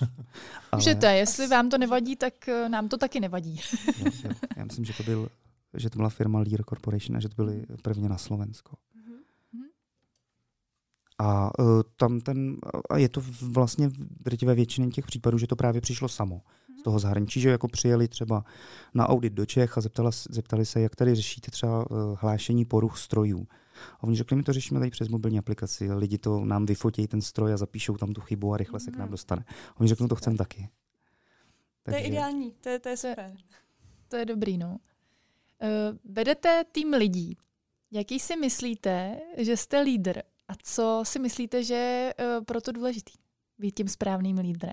Můžete, 0.74 1.16
jestli 1.16 1.46
vám 1.46 1.70
to 1.70 1.78
nevadí, 1.78 2.16
tak 2.16 2.48
eh, 2.48 2.68
nám 2.68 2.88
to 2.88 2.96
taky 2.96 3.20
nevadí. 3.20 3.60
Jo, 3.98 4.10
jo. 4.24 4.30
Já 4.56 4.64
myslím, 4.64 4.84
že 4.84 4.92
to, 4.92 5.02
byl, 5.02 5.28
že 5.74 5.90
to 5.90 5.96
byla 5.96 6.08
firma 6.08 6.38
Lear 6.38 6.64
Corporation 6.64 7.16
a 7.16 7.20
že 7.20 7.28
to 7.28 7.34
byly 7.34 7.66
prvně 7.82 8.08
na 8.08 8.18
Slovensko. 8.18 8.76
A 11.18 11.58
uh, 11.58 11.82
tam 11.96 12.20
ten, 12.20 12.56
a 12.90 12.98
je 12.98 13.08
to 13.08 13.22
vlastně 13.42 13.88
v 13.88 13.94
drtivé 13.98 14.54
většině 14.54 14.88
těch 14.88 15.06
případů, 15.06 15.38
že 15.38 15.46
to 15.46 15.56
právě 15.56 15.80
přišlo 15.80 16.08
samo 16.08 16.42
z 16.80 16.82
toho 16.82 16.98
zahraničí, 16.98 17.40
že 17.40 17.48
jako 17.48 17.68
přijeli 17.68 18.08
třeba 18.08 18.44
na 18.94 19.08
audit 19.08 19.32
do 19.32 19.46
Čech 19.46 19.78
a 19.78 19.80
zeptala, 19.80 20.10
zeptali 20.30 20.66
se, 20.66 20.80
jak 20.80 20.96
tady 20.96 21.14
řešíte 21.14 21.50
třeba 21.50 21.90
uh, 21.90 22.16
hlášení 22.20 22.64
poruch 22.64 22.98
strojů. 22.98 23.46
A 24.00 24.02
oni 24.02 24.16
řekli, 24.16 24.36
my 24.36 24.42
to 24.42 24.52
řešíme 24.52 24.80
tady 24.80 24.90
přes 24.90 25.08
mobilní 25.08 25.38
aplikaci, 25.38 25.92
lidi 25.92 26.18
to 26.18 26.44
nám 26.44 26.66
vyfotí 26.66 27.06
ten 27.06 27.20
stroj 27.20 27.52
a 27.52 27.56
zapíšou 27.56 27.96
tam 27.96 28.12
tu 28.12 28.20
chybu 28.20 28.54
a 28.54 28.56
rychle 28.56 28.80
se 28.80 28.90
k 28.90 28.96
nám 28.96 29.06
Mhm. 29.06 29.10
dostane. 29.10 29.44
A 29.76 29.80
oni 29.80 29.88
řeknou, 29.88 30.08
to 30.08 30.14
chcem 30.16 30.36
taky. 30.36 30.68
To 31.82 31.90
je 31.90 32.00
ideální, 32.02 32.52
to 32.60 32.68
je, 32.68 32.78
to 32.78 32.88
je 32.88 32.96
super. 32.96 33.36
To 34.08 34.16
je 34.16 34.24
dobrý, 34.24 34.58
no. 34.58 34.70
Uh, 34.70 35.98
vedete 36.04 36.64
tým 36.72 36.92
lidí. 36.92 37.36
Jaký 37.90 38.18
si 38.20 38.36
myslíte, 38.36 39.18
že 39.38 39.56
jste 39.56 39.80
lídr? 39.80 40.22
A 40.48 40.52
co 40.62 41.02
si 41.06 41.18
myslíte, 41.18 41.64
že 41.64 41.74
je 41.74 42.14
uh, 42.38 42.44
proto 42.44 42.72
důležitý? 42.72 43.12
Být 43.58 43.74
tím 43.76 43.88
správným 43.88 44.38
lídrem. 44.38 44.72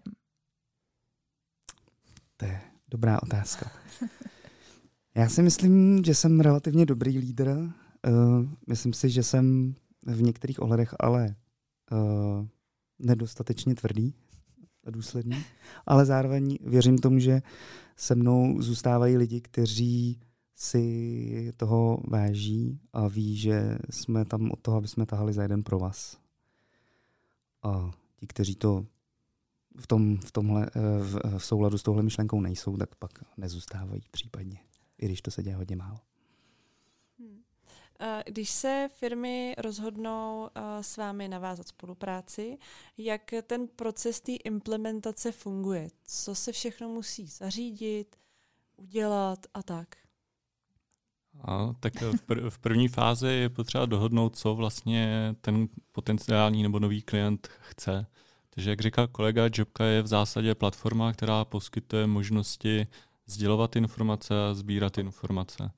To 2.37 2.45
je 2.45 2.61
dobrá 2.87 3.23
otázka. 3.23 3.71
Já 5.15 5.29
si 5.29 5.41
myslím, 5.41 6.03
že 6.05 6.15
jsem 6.15 6.39
relativně 6.39 6.85
dobrý 6.85 7.17
lídr. 7.17 7.55
Uh, 8.07 8.45
myslím 8.67 8.93
si, 8.93 9.09
že 9.09 9.23
jsem 9.23 9.75
v 10.05 10.21
některých 10.21 10.61
ohledech 10.61 10.95
ale 10.99 11.35
uh, 11.91 12.47
nedostatečně 12.99 13.75
tvrdý 13.75 14.13
a 14.83 14.91
důsledný, 14.91 15.43
ale 15.85 16.05
zároveň 16.05 16.57
věřím 16.61 16.97
tomu, 16.97 17.19
že 17.19 17.41
se 17.95 18.15
mnou 18.15 18.61
zůstávají 18.61 19.17
lidi, 19.17 19.41
kteří 19.41 20.19
si 20.55 21.53
toho 21.57 22.03
váží 22.07 22.79
a 22.93 23.07
ví, 23.07 23.37
že 23.37 23.77
jsme 23.89 24.25
tam 24.25 24.51
od 24.51 24.59
toho, 24.59 24.77
aby 24.77 24.87
jsme 24.87 25.05
tahali 25.05 25.33
za 25.33 25.41
jeden 25.41 25.63
pro 25.63 25.79
vás. 25.79 26.17
A 27.63 27.91
ti, 28.15 28.27
kteří 28.27 28.55
to 28.55 28.85
v, 29.77 29.87
tom, 29.87 30.17
v, 30.17 30.31
tomhle, 30.31 30.65
eh, 30.75 30.99
v, 30.99 31.37
v 31.37 31.45
souladu 31.45 31.77
s 31.77 31.83
touhle 31.83 32.03
myšlenkou 32.03 32.41
nejsou, 32.41 32.77
tak 32.77 32.95
pak 32.95 33.11
nezůstávají 33.37 34.01
případně, 34.11 34.59
i 34.97 35.05
když 35.05 35.21
to 35.21 35.31
se 35.31 35.43
děje 35.43 35.55
hodně 35.55 35.75
málo. 35.75 35.99
Eh, 38.01 38.23
Když 38.27 38.49
se 38.49 38.89
firmy 38.95 39.55
rozhodnou 39.57 40.49
eh, 40.55 40.83
s 40.83 40.97
vámi 40.97 41.27
navázat 41.27 41.67
spolupráci, 41.67 42.57
jak 42.97 43.33
ten 43.47 43.67
proces 43.67 44.21
té 44.21 44.31
implementace 44.31 45.31
funguje? 45.31 45.89
Co 46.03 46.35
se 46.35 46.51
všechno 46.51 46.89
musí 46.89 47.27
zařídit, 47.27 48.15
udělat 48.77 49.39
a 49.53 49.63
tak? 49.63 49.95
A, 51.41 51.73
tak 51.79 52.01
v, 52.01 52.27
pr- 52.27 52.49
v 52.49 52.59
první 52.59 52.87
fázi 52.87 53.27
je 53.27 53.49
potřeba 53.49 53.85
dohodnout, 53.85 54.37
co 54.37 54.55
vlastně 54.55 55.35
ten 55.41 55.67
potenciální 55.91 56.63
nebo 56.63 56.79
nový 56.79 57.01
klient 57.01 57.47
chce. 57.59 58.05
Takže 58.49 58.69
jak 58.69 58.81
říkal 58.81 59.07
kolega, 59.07 59.49
Jobka 59.53 59.85
je 59.85 60.01
v 60.01 60.07
zásadě 60.07 60.55
platforma, 60.55 61.13
která 61.13 61.45
poskytuje 61.45 62.07
možnosti 62.07 62.87
sdělovat 63.25 63.75
informace 63.75 64.33
a 64.49 64.53
sbírat 64.53 64.97
informace. 64.97 65.71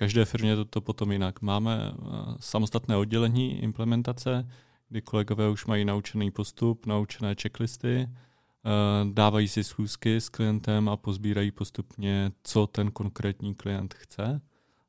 V 0.00 0.02
každé 0.02 0.24
firmě 0.24 0.50
je 0.50 0.56
to, 0.56 0.64
to 0.64 0.80
potom 0.80 1.12
jinak. 1.12 1.42
Máme 1.42 1.92
uh, 1.92 2.08
samostatné 2.40 2.96
oddělení 2.96 3.62
implementace, 3.62 4.48
kdy 4.88 5.02
kolegové 5.02 5.48
už 5.48 5.66
mají 5.66 5.84
naučený 5.84 6.30
postup, 6.30 6.86
naučené 6.86 7.34
checklisty, 7.42 8.08
uh, 8.08 9.12
dávají 9.12 9.48
si 9.48 9.64
schůzky 9.64 10.16
s 10.16 10.28
klientem 10.28 10.88
a 10.88 10.96
pozbírají 10.96 11.50
postupně, 11.50 12.32
co 12.42 12.66
ten 12.66 12.90
konkrétní 12.90 13.54
klient 13.54 13.94
chce 13.94 14.40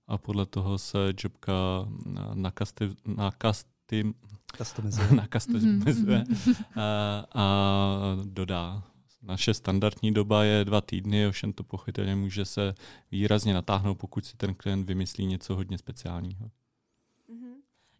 a 0.07 0.17
podle 0.17 0.45
toho 0.45 0.77
se 0.77 0.97
Jobka 1.23 1.53
nakasty, 2.33 2.89
nakasty, 3.05 4.13
nakastomizuje 5.15 6.23
a, 6.75 7.25
a 7.33 7.47
dodá. 8.23 8.83
Naše 9.21 9.53
standardní 9.53 10.11
doba 10.13 10.43
je 10.43 10.65
dva 10.65 10.81
týdny, 10.81 11.27
ovšem 11.27 11.53
to 11.53 11.63
pochopitelně 11.63 12.15
může 12.15 12.45
se 12.45 12.73
výrazně 13.11 13.53
natáhnout, 13.53 13.95
pokud 13.97 14.25
si 14.25 14.37
ten 14.37 14.55
klient 14.55 14.85
vymyslí 14.85 15.25
něco 15.25 15.55
hodně 15.55 15.77
speciálního. 15.77 16.51
Mhm. 17.27 17.53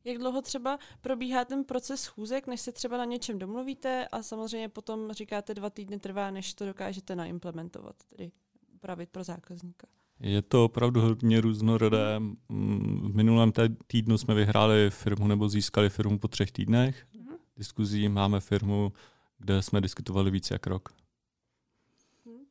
Jak 0.03 0.17
dlouho 0.17 0.41
třeba 0.41 0.79
probíhá 1.01 1.45
ten 1.45 1.63
proces 1.63 2.01
schůzek, 2.01 2.47
než 2.47 2.61
se 2.61 2.71
třeba 2.71 2.97
na 2.97 3.05
něčem 3.05 3.39
domluvíte 3.39 4.07
a 4.07 4.23
samozřejmě 4.23 4.69
potom 4.69 5.11
říkáte 5.11 5.53
dva 5.53 5.69
týdny 5.69 5.99
trvá, 5.99 6.31
než 6.31 6.53
to 6.53 6.65
dokážete 6.65 7.15
naimplementovat, 7.15 7.95
tedy 8.09 8.31
upravit 8.75 9.09
pro 9.09 9.23
zákazníka. 9.23 9.87
Je 10.19 10.41
to 10.41 10.65
opravdu 10.65 11.01
hodně 11.01 11.41
různorodé. 11.41 12.19
Mm, 12.19 13.11
V 13.11 13.15
minulém 13.15 13.51
týdnu 13.87 14.17
jsme 14.17 14.33
vyhráli 14.33 14.89
firmu 14.89 15.27
nebo 15.27 15.49
získali 15.49 15.89
firmu 15.89 16.19
po 16.19 16.27
třech 16.27 16.51
týdnech 16.51 17.05
Mhm. 17.13 17.35
diskuzí. 17.57 18.09
Máme 18.09 18.39
firmu, 18.39 18.93
kde 19.37 19.61
jsme 19.61 19.81
diskutovali 19.81 20.31
více 20.31 20.53
jak 20.53 20.67
rok. 20.67 20.89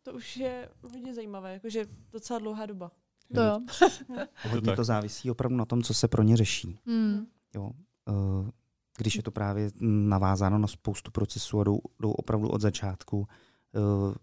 To 0.02 0.12
už 0.12 0.36
je 0.36 0.68
hodně 0.82 1.14
zajímavé, 1.14 1.52
jakože 1.52 1.86
docela 2.12 2.38
dlouhá 2.38 2.66
doba. 2.66 2.90
To 3.34 3.40
jo. 3.42 3.60
Hodně 4.50 4.76
to 4.76 4.84
závisí 4.84 5.30
opravdu 5.30 5.56
na 5.56 5.64
tom, 5.64 5.82
co 5.82 5.94
se 5.94 6.08
pro 6.08 6.22
ně 6.22 6.36
řeší. 6.36 6.78
Hmm. 6.86 7.26
Jo. 7.54 7.70
Eh, 8.08 8.50
Když 8.98 9.14
je 9.16 9.22
to 9.22 9.30
právě 9.30 9.70
navázáno 9.80 10.58
na 10.58 10.66
spoustu 10.66 11.10
procesů 11.10 11.60
a 11.60 11.64
jdou, 11.64 11.80
jdou 12.00 12.10
opravdu 12.12 12.48
od 12.48 12.60
začátku 12.60 13.26
eh, 13.74 14.14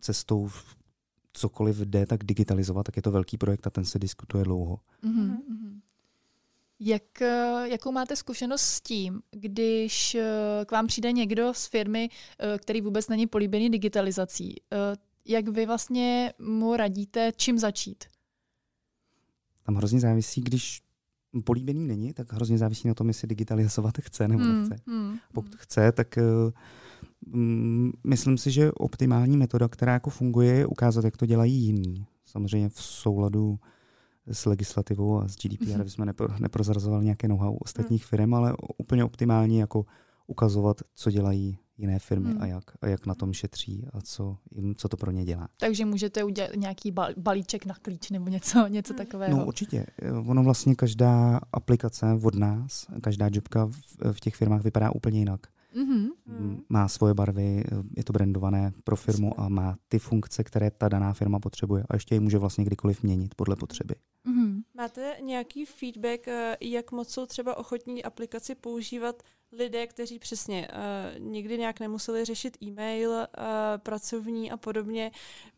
cestou 0.00 0.46
v- 0.46 0.76
cokoliv 1.32 1.76
jde, 1.76 2.06
tak 2.06 2.24
digitalizovat, 2.24 2.86
tak 2.86 2.96
je 2.96 3.02
to 3.02 3.10
velký 3.10 3.38
projekt 3.38 3.66
a 3.66 3.70
ten 3.70 3.84
se 3.84 3.98
diskutuje 3.98 4.44
dlouho. 4.44 4.80
Mhm, 5.02 5.22
mhm. 5.48 5.55
Jak, 6.86 7.22
eh, 7.22 7.68
jakou 7.68 7.92
máte 7.92 8.16
zkušenost 8.16 8.62
s 8.62 8.80
tím, 8.80 9.20
když 9.30 10.14
eh, 10.14 10.24
k 10.66 10.72
vám 10.72 10.86
přijde 10.86 11.12
někdo 11.12 11.54
z 11.54 11.66
firmy, 11.66 12.08
eh, 12.38 12.58
který 12.58 12.80
vůbec 12.80 13.08
není 13.08 13.26
políbený 13.26 13.70
digitalizací? 13.70 14.54
Jak 15.24 15.48
vy 15.48 15.66
vlastně 15.66 16.32
mu 16.38 16.76
radíte, 16.76 17.32
čím 17.36 17.58
začít? 17.58 18.04
Tam 19.62 19.74
hrozně 19.74 20.00
závisí, 20.00 20.40
když 20.40 20.82
políbený 21.44 21.86
není, 21.86 22.12
tak 22.12 22.32
hrozně 22.32 22.58
závisí 22.58 22.88
na 22.88 22.94
tom, 22.94 23.08
jestli 23.08 23.28
digitalizovat 23.28 23.94
chce 24.00 24.28
nebo 24.28 24.42
Hmm, 24.44 24.60
nechce. 24.68 24.82
hmm, 24.86 25.16
Pokud 25.32 25.50
hmm. 25.50 25.58
chce, 25.58 25.92
tak 25.92 26.18
mm, 27.26 27.92
myslím 28.04 28.38
si, 28.38 28.50
že 28.50 28.72
optimální 28.72 29.36
metoda, 29.36 29.68
která 29.68 29.92
jako 29.92 30.10
funguje, 30.10 30.54
je 30.54 30.66
ukázat, 30.66 31.04
jak 31.04 31.16
to 31.16 31.26
dělají 31.26 31.54
jiní. 31.54 32.06
Samozřejmě 32.26 32.68
v 32.68 32.82
souladu 32.82 33.58
s 34.32 34.46
legislativou 34.46 35.20
a 35.20 35.28
s 35.28 35.36
GDPR, 35.36 35.68
Mhm. 35.70 35.80
aby 35.80 35.90
jsme 35.90 36.06
nepro, 36.06 36.28
neprozrazovali 36.38 37.04
nějaké 37.04 37.28
know-how 37.28 37.56
ostatních 37.56 38.04
firm, 38.06 38.34
ale 38.34 38.54
úplně 38.78 39.04
optimálně 39.04 39.60
jako 39.60 39.84
ukazovat, 40.26 40.80
co 40.94 41.10
dělají 41.10 41.58
jiné 41.78 41.98
firmy 41.98 42.30
Hmm. 42.30 42.42
a 42.42 42.46
jak, 42.46 42.64
a 42.82 42.86
jak 42.86 43.06
na 43.06 43.14
tom 43.14 43.32
šetří 43.32 43.86
a 43.92 44.00
co, 44.00 44.36
jim, 44.50 44.74
co 44.74 44.88
to 44.88 44.96
pro 44.96 45.10
ně 45.10 45.24
dělá. 45.24 45.48
Takže 45.56 45.84
můžete 45.84 46.24
udělat 46.24 46.50
nějaký 46.56 46.92
bal- 46.92 47.14
balíček 47.16 47.66
na 47.66 47.74
klíč 47.82 48.10
nebo 48.10 48.28
něco, 48.28 48.66
něco 48.66 48.92
Hmm. 48.92 48.98
takového. 48.98 49.38
No 49.38 49.46
určitě. 49.46 49.86
Eh, 50.02 50.12
Ono 50.12 50.42
vlastně 50.42 50.74
každá 50.74 51.40
aplikace 51.52 52.06
od 52.22 52.34
nás, 52.34 52.86
každá 53.02 53.28
jobka 53.32 53.64
v, 53.66 54.12
v 54.12 54.20
těch 54.20 54.34
firmách 54.36 54.62
vypadá 54.62 54.90
úplně 54.90 55.18
jinak. 55.18 55.46
Mhm. 55.76 56.08
Hmm. 56.26 56.62
Má 56.68 56.88
svoje 56.88 57.14
barvy, 57.14 57.64
je 57.96 58.04
to 58.04 58.12
brandované 58.12 58.72
pro 58.84 58.96
firmu 58.96 59.40
a 59.40 59.48
má 59.48 59.76
ty 59.88 59.98
funkce, 59.98 60.44
které 60.44 60.70
ta 60.70 60.88
daná 60.88 61.12
firma 61.12 61.38
potřebuje. 61.38 61.84
A 61.88 61.96
ještě 61.96 62.14
je 62.14 62.20
může 62.20 62.38
vlastně 62.38 62.64
kdykoliv 62.64 63.02
měnit 63.02 63.34
podle 63.34 63.56
potřeby. 63.56 63.94
Mhm. 64.24 64.62
Máte 64.74 65.16
nějaký 65.20 65.64
feedback, 65.64 66.28
eh, 66.28 66.56
jak 66.60 66.92
moc 66.92 67.08
jsou 67.08 67.26
třeba 67.26 67.56
ochotní 67.56 68.04
aplikaci 68.04 68.54
používat 68.54 69.22
lidé, 69.52 69.86
kteří 69.86 70.18
přesně 70.18 70.68
uh, 70.68 71.18
nikdy 71.18 71.58
nějak 71.58 71.80
nemuseli 71.80 72.24
řešit 72.24 72.56
e-mail 72.62 73.10
uh, 73.10 73.24
pracovní 73.76 74.50
a 74.50 74.56
podobně, 74.56 75.10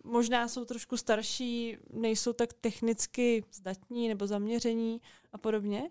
možná 0.05 0.49
jsou 0.49 0.65
trošku 0.65 0.97
starší, 0.97 1.77
nejsou 1.93 2.33
tak 2.33 2.53
technicky 2.53 3.45
zdatní 3.53 4.09
nebo 4.09 4.27
zaměření 4.27 5.01
a 5.33 5.39
podobně? 5.39 5.91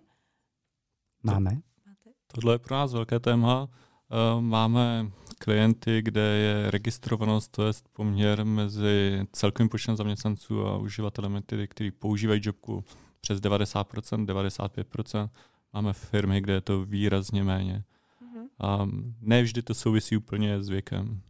Máme. 1.23 1.51
Máte? 1.85 2.09
Tohle 2.27 2.53
je 2.53 2.59
pro 2.59 2.75
nás 2.75 2.93
velké 2.93 3.19
téma. 3.19 3.69
Uh, 4.09 4.41
máme 4.41 5.11
klienty, 5.39 6.01
kde 6.01 6.21
je 6.21 6.71
registrovanost, 6.71 7.51
to 7.51 7.67
je 7.67 7.73
poměr 7.93 8.45
mezi 8.45 9.27
celkovým 9.31 9.69
počtem 9.69 9.95
zaměstnanců 9.95 10.65
a 10.65 10.77
uživatelemi, 10.77 11.41
tedy, 11.41 11.67
kteří 11.67 11.91
používají 11.91 12.41
jobku 12.43 12.83
přes 13.21 13.41
90%, 13.41 14.25
95%. 14.25 15.29
Máme 15.73 15.93
firmy, 15.93 16.41
kde 16.41 16.53
je 16.53 16.61
to 16.61 16.85
výrazně 16.85 17.43
méně. 17.43 17.83
Mhm. 18.21 18.47
A 18.59 18.87
ne 19.21 19.43
vždy 19.43 19.61
to 19.61 19.73
souvisí 19.73 20.17
úplně 20.17 20.63
s 20.63 20.69
věkem. 20.69 21.21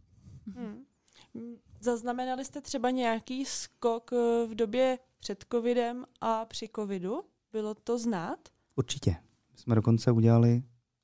Hmm. 0.56 0.84
M, 1.34 1.56
Zaznamenali 1.80 2.44
jste 2.44 2.60
třeba 2.60 2.90
nějaký 2.90 3.44
skok 3.44 4.10
eh, 4.12 4.46
v 4.46 4.54
době 4.54 4.98
před 5.18 5.44
covidem 5.52 6.04
a 6.20 6.44
při 6.44 6.68
covidu? 6.76 7.22
Bylo 7.52 7.74
to 7.74 7.98
znát? 7.98 8.38
Určitě. 8.76 9.10
My 9.52 9.58
jsme 9.58 9.74
dokonce 9.74 10.10
udělali 10.12 10.62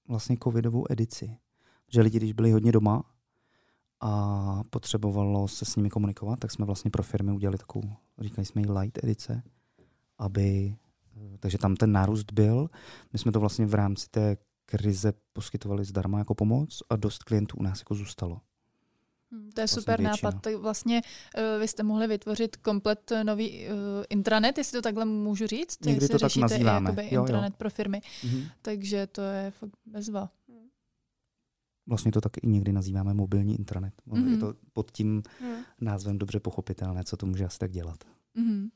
vlastně 0.08 0.36
covidovou 0.42 0.84
edici. 0.90 1.36
Že 1.94 2.02
lidi, 2.02 2.18
když 2.18 2.32
byli 2.32 2.52
hodně 2.52 2.72
doma 2.72 3.02
a 4.00 4.60
potřebovalo 4.70 5.48
se 5.48 5.64
s 5.64 5.76
nimi 5.76 5.90
komunikovat, 5.90 6.38
tak 6.38 6.50
jsme 6.50 6.64
vlastně 6.64 6.90
pro 6.90 7.02
firmy 7.02 7.32
udělali 7.32 7.58
takovou, 7.58 7.92
říkali 8.18 8.44
jsme 8.46 8.62
jí 8.62 8.70
light 8.70 9.04
edice, 9.04 9.42
aby, 10.18 10.76
takže 11.40 11.58
tam 11.58 11.76
ten 11.76 11.92
nárůst 11.92 12.32
byl. 12.32 12.68
My 13.12 13.18
jsme 13.18 13.32
to 13.32 13.40
vlastně 13.40 13.66
v 13.66 13.74
rámci 13.74 14.06
té 14.10 14.36
krize 14.66 15.12
poskytovali 15.32 15.84
zdarma 15.84 16.18
jako 16.18 16.34
pomoc 16.34 16.82
a 16.90 16.96
dost 16.96 17.22
klientů 17.22 17.56
u 17.56 17.62
nás 17.62 17.78
jako 17.78 17.94
zůstalo. 17.94 18.40
Hm, 19.30 19.50
To 19.54 19.60
je 19.60 19.62
Vlastně 19.62 19.82
super 19.82 20.00
většina. 20.00 20.30
nápad. 20.30 20.42
Tak 20.42 20.54
vlastně 20.54 21.02
uh, 21.36 21.60
vy 21.60 21.68
jste 21.68 21.82
mohli 21.82 22.06
vytvořit 22.06 22.56
komplet 22.56 23.12
eh, 23.12 23.24
nový 23.24 23.66
uh, 23.66 23.74
intranet, 24.10 24.58
jestli 24.58 24.78
to 24.78 24.82
takhle 24.82 25.04
můžu 25.04 25.46
říct. 25.46 25.84
Někdy 25.84 26.08
to 26.08 26.18
tak 26.18 26.36
nazýváme. 26.36 26.90
Jo, 26.90 27.08
jo. 27.10 27.20
intranet 27.20 27.56
pro 27.56 27.70
firmy. 27.70 28.00
Mhm. 28.24 28.42
Takže 28.62 29.06
to 29.06 29.22
je 29.22 29.50
fakt 29.50 29.72
bezva. 29.86 30.28
Vlastně 31.86 32.12
to 32.12 32.20
tak 32.20 32.32
i 32.42 32.46
někdy 32.46 32.72
nazýváme 32.72 33.14
mobilní 33.14 33.58
intranet. 33.58 33.94
Mm-hmm. 34.08 34.16
Je 34.24 34.30
Mhm. 34.30 34.40
to 34.40 34.54
pod 34.72 34.90
tím 34.90 35.22
Hmm. 35.40 35.54
názvem 35.80 36.18
dobře 36.18 36.40
pochopitelné, 36.40 37.04
co 37.04 37.16
to 37.16 37.26
může 37.26 37.44
asi 37.44 37.58
tak 37.58 37.70
dělat. 37.70 37.96
Mhm. 38.34 38.68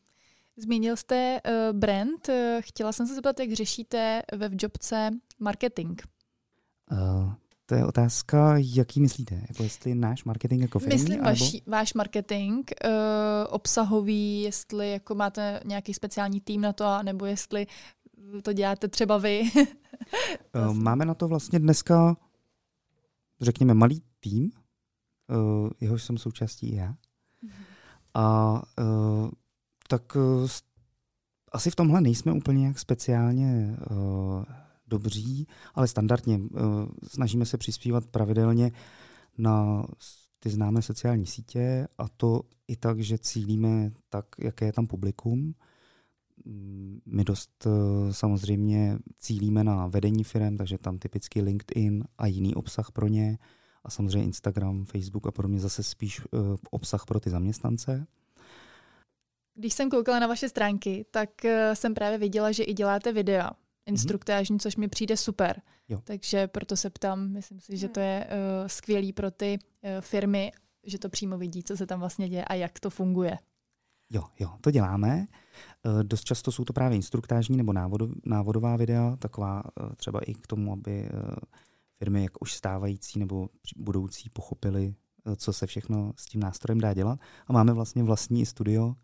Zmínil 0.56 0.96
jste 0.96 1.40
uh, 1.46 1.78
brand. 1.78 2.28
Eh, 2.28 2.58
Chtěla 2.62 2.92
jsem 2.92 3.06
se 3.06 3.14
zeptat, 3.14 3.40
jak 3.40 3.52
řešíte 3.52 4.22
ve 4.34 4.50
Jobce 4.60 5.10
marketing. 5.38 6.00
Uh, 6.92 7.32
to 7.66 7.74
je 7.74 7.84
otázka, 7.86 8.54
jaký 8.56 9.00
myslíte? 9.00 9.34
Jako 9.48 9.62
jestli 9.62 9.94
náš 9.94 10.24
marketing 10.24 10.62
jako 10.62 10.78
firmní? 10.78 10.94
Myslím 11.02 11.20
anebo- 11.20 11.24
vaši, 11.24 11.62
váš 11.66 11.94
marketing, 11.94 12.70
uh, 12.84 12.90
obsahový, 13.50 14.42
jestli 14.42 14.92
jako 14.92 15.14
máte 15.14 15.60
nějaký 15.64 15.94
speciální 15.94 16.40
tým 16.40 16.60
na 16.60 16.72
to, 16.72 16.98
nebo 17.02 17.26
jestli 17.26 17.66
to 18.42 18.52
děláte 18.52 18.88
třeba 18.88 19.18
vy. 19.18 19.42
Uh, 20.68 20.74
máme 20.82 21.04
na 21.04 21.14
to 21.14 21.28
vlastně 21.28 21.58
dneska, 21.58 22.16
řekněme, 23.40 23.74
malý 23.74 24.02
tým, 24.20 24.50
uh, 25.30 25.70
jehož 25.80 26.02
jsem 26.02 26.18
součástí 26.18 26.74
já. 26.74 26.96
A 28.14 28.52
uh, 28.78 29.30
tak 29.88 30.16
uh, 30.16 30.48
asi 31.52 31.70
v 31.70 31.76
tomhle 31.76 32.00
nejsme 32.00 32.32
úplně 32.32 32.60
nějak 32.60 32.78
speciálně 32.78 33.76
uh, 33.90 34.44
dobří, 34.86 35.46
ale 35.74 35.88
standardně 35.88 36.38
uh, 36.38 36.48
snažíme 37.08 37.46
se 37.46 37.58
přispívat 37.58 38.06
pravidelně 38.06 38.72
na 39.38 39.86
ty 40.38 40.50
známé 40.50 40.82
sociální 40.82 41.26
sítě 41.26 41.88
a 41.98 42.08
to 42.08 42.42
i 42.68 42.76
tak, 42.76 43.00
že 43.00 43.18
cílíme 43.18 43.92
tak, 44.08 44.26
jaké 44.38 44.66
je 44.66 44.72
tam 44.72 44.86
publikum. 44.86 45.54
Mm, 46.48 47.00
My 47.06 47.24
dost 47.24 47.66
eh, 47.66 48.12
samozřejmě 48.12 48.98
cílíme 49.18 49.64
na 49.64 49.86
vedení 49.86 50.24
firm, 50.24 50.56
takže 50.56 50.78
tam 50.78 50.98
typicky 50.98 51.42
LinkedIn 51.42 52.04
a 52.18 52.26
jiný 52.26 52.54
obsah 52.54 52.90
pro 52.90 53.08
ně 53.08 53.38
a 53.84 53.90
samozřejmě 53.90 54.24
Instagram, 54.24 54.84
Facebook 54.84 55.26
a 55.26 55.30
podobně 55.30 55.60
zase 55.60 55.82
spíš 55.82 56.20
eh, 56.20 56.38
obsah 56.70 57.06
pro 57.06 57.20
ty 57.20 57.30
zaměstnance. 57.30 58.06
Když 59.54 59.74
jsem 59.74 59.90
koukala 59.90 60.18
na 60.18 60.26
vaše 60.26 60.48
stránky, 60.48 61.04
tak 61.10 61.44
eh, 61.44 61.76
jsem 61.76 61.94
právě 61.94 62.18
viděla, 62.18 62.52
že 62.52 62.62
i 62.62 62.74
děláte 62.74 63.12
videa 63.12 63.50
instruktážní, 63.86 64.60
což 64.60 64.76
mi 64.76 64.88
přijde 64.88 65.16
super. 65.16 65.62
Jo. 65.88 66.00
Takže 66.04 66.46
proto 66.46 66.76
se 66.76 66.90
ptám, 66.90 67.32
myslím 67.32 67.60
si, 67.60 67.76
že 67.76 67.88
to 67.88 68.00
je 68.00 68.26
uh, 68.26 68.66
skvělý 68.66 69.12
pro 69.12 69.30
ty 69.30 69.58
uh, 69.58 69.90
firmy, 70.00 70.52
že 70.86 70.98
to 70.98 71.08
přímo 71.08 71.38
vidí, 71.38 71.62
co 71.62 71.76
se 71.76 71.86
tam 71.86 72.00
vlastně 72.00 72.28
děje 72.28 72.44
a 72.44 72.54
jak 72.54 72.80
to 72.80 72.90
funguje. 72.90 73.38
Jo, 74.10 74.24
jo, 74.38 74.50
to 74.60 74.70
děláme. 74.70 75.26
Eh, 75.84 76.04
Dost 76.04 76.24
často 76.24 76.52
jsou 76.52 76.64
to 76.64 76.72
právě 76.72 76.96
instruktážní 76.96 77.56
nebo 77.56 77.72
návodo, 77.72 78.08
návodová 78.26 78.76
videa, 78.76 79.16
taková 79.16 79.62
eh, 79.66 79.96
třeba 79.96 80.20
i 80.20 80.34
k 80.34 80.46
tomu, 80.46 80.72
aby 80.72 81.04
eh, 81.04 81.10
firmy, 81.98 82.22
jak 82.22 82.42
už 82.42 82.54
stávající 82.54 83.18
nebo 83.18 83.48
budoucí, 83.76 84.30
pochopili, 84.30 84.94
co 85.36 85.52
se 85.52 85.66
všechno 85.66 86.12
s 86.16 86.26
tím 86.26 86.40
nástrojem 86.40 86.80
dá 86.80 86.94
dělat. 86.94 87.18
A 87.46 87.52
máme 87.52 87.72
vlastně 87.72 88.02
vlastní 88.02 88.46
studio 88.46 88.94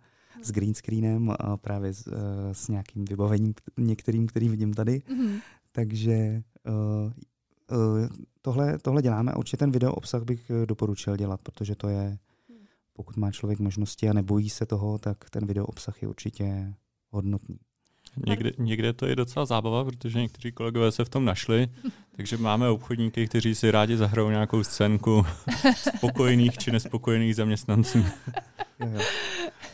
s 0.43 0.51
green 0.51 0.75
screenem 0.75 1.31
a 1.39 1.57
právě 1.57 1.93
s, 1.93 2.09
s 2.53 2.69
nějakým 2.69 3.05
vybavením 3.05 3.55
některým, 3.79 4.27
který 4.27 4.49
vidím 4.49 4.75
tady. 4.75 5.03
Mhm. 5.09 5.39
Takže 5.73 6.43
tohle, 8.43 8.79
tohle 8.79 9.03
děláme 9.03 9.35
určitě 9.35 9.57
ten 9.57 9.71
video 9.71 9.93
obsah 9.93 10.23
bych 10.23 10.51
doporučil 10.65 11.17
dělat, 11.17 11.41
protože 11.43 11.75
to 11.75 11.89
je, 11.89 12.19
pokud 12.97 13.17
má 13.17 13.31
člověk 13.31 13.59
možnosti 13.59 14.09
a 14.09 14.13
nebojí 14.13 14.51
se 14.51 14.67
toho, 14.67 14.99
tak 14.99 15.31
ten 15.31 15.47
video 15.47 15.67
obsah 15.67 16.03
je 16.03 16.09
určitě 16.09 16.75
hodnotný. 17.11 17.59
Někde, 18.27 18.53
někde 18.59 18.93
to 18.93 19.07
je 19.07 19.17
docela 19.17 19.47
zábava, 19.47 19.85
protože 19.85 20.19
někteří 20.19 20.53
kolegové 20.53 20.93
se 20.93 21.05
v 21.05 21.09
tom 21.09 21.25
našli, 21.25 21.69
takže 22.17 22.37
máme 22.37 22.69
obchodníky, 22.69 23.29
kteří 23.29 23.55
si 23.55 23.71
rádi 23.71 23.97
zahrajou 23.97 24.31
nějakou 24.31 24.65
scénku 24.65 25.27
spokojených 25.97 26.59
či 26.59 26.71
nespokojených 26.71 27.37
zaměstnanců. 27.37 27.99
Jo, 28.81 28.89
jo. 28.89 29.01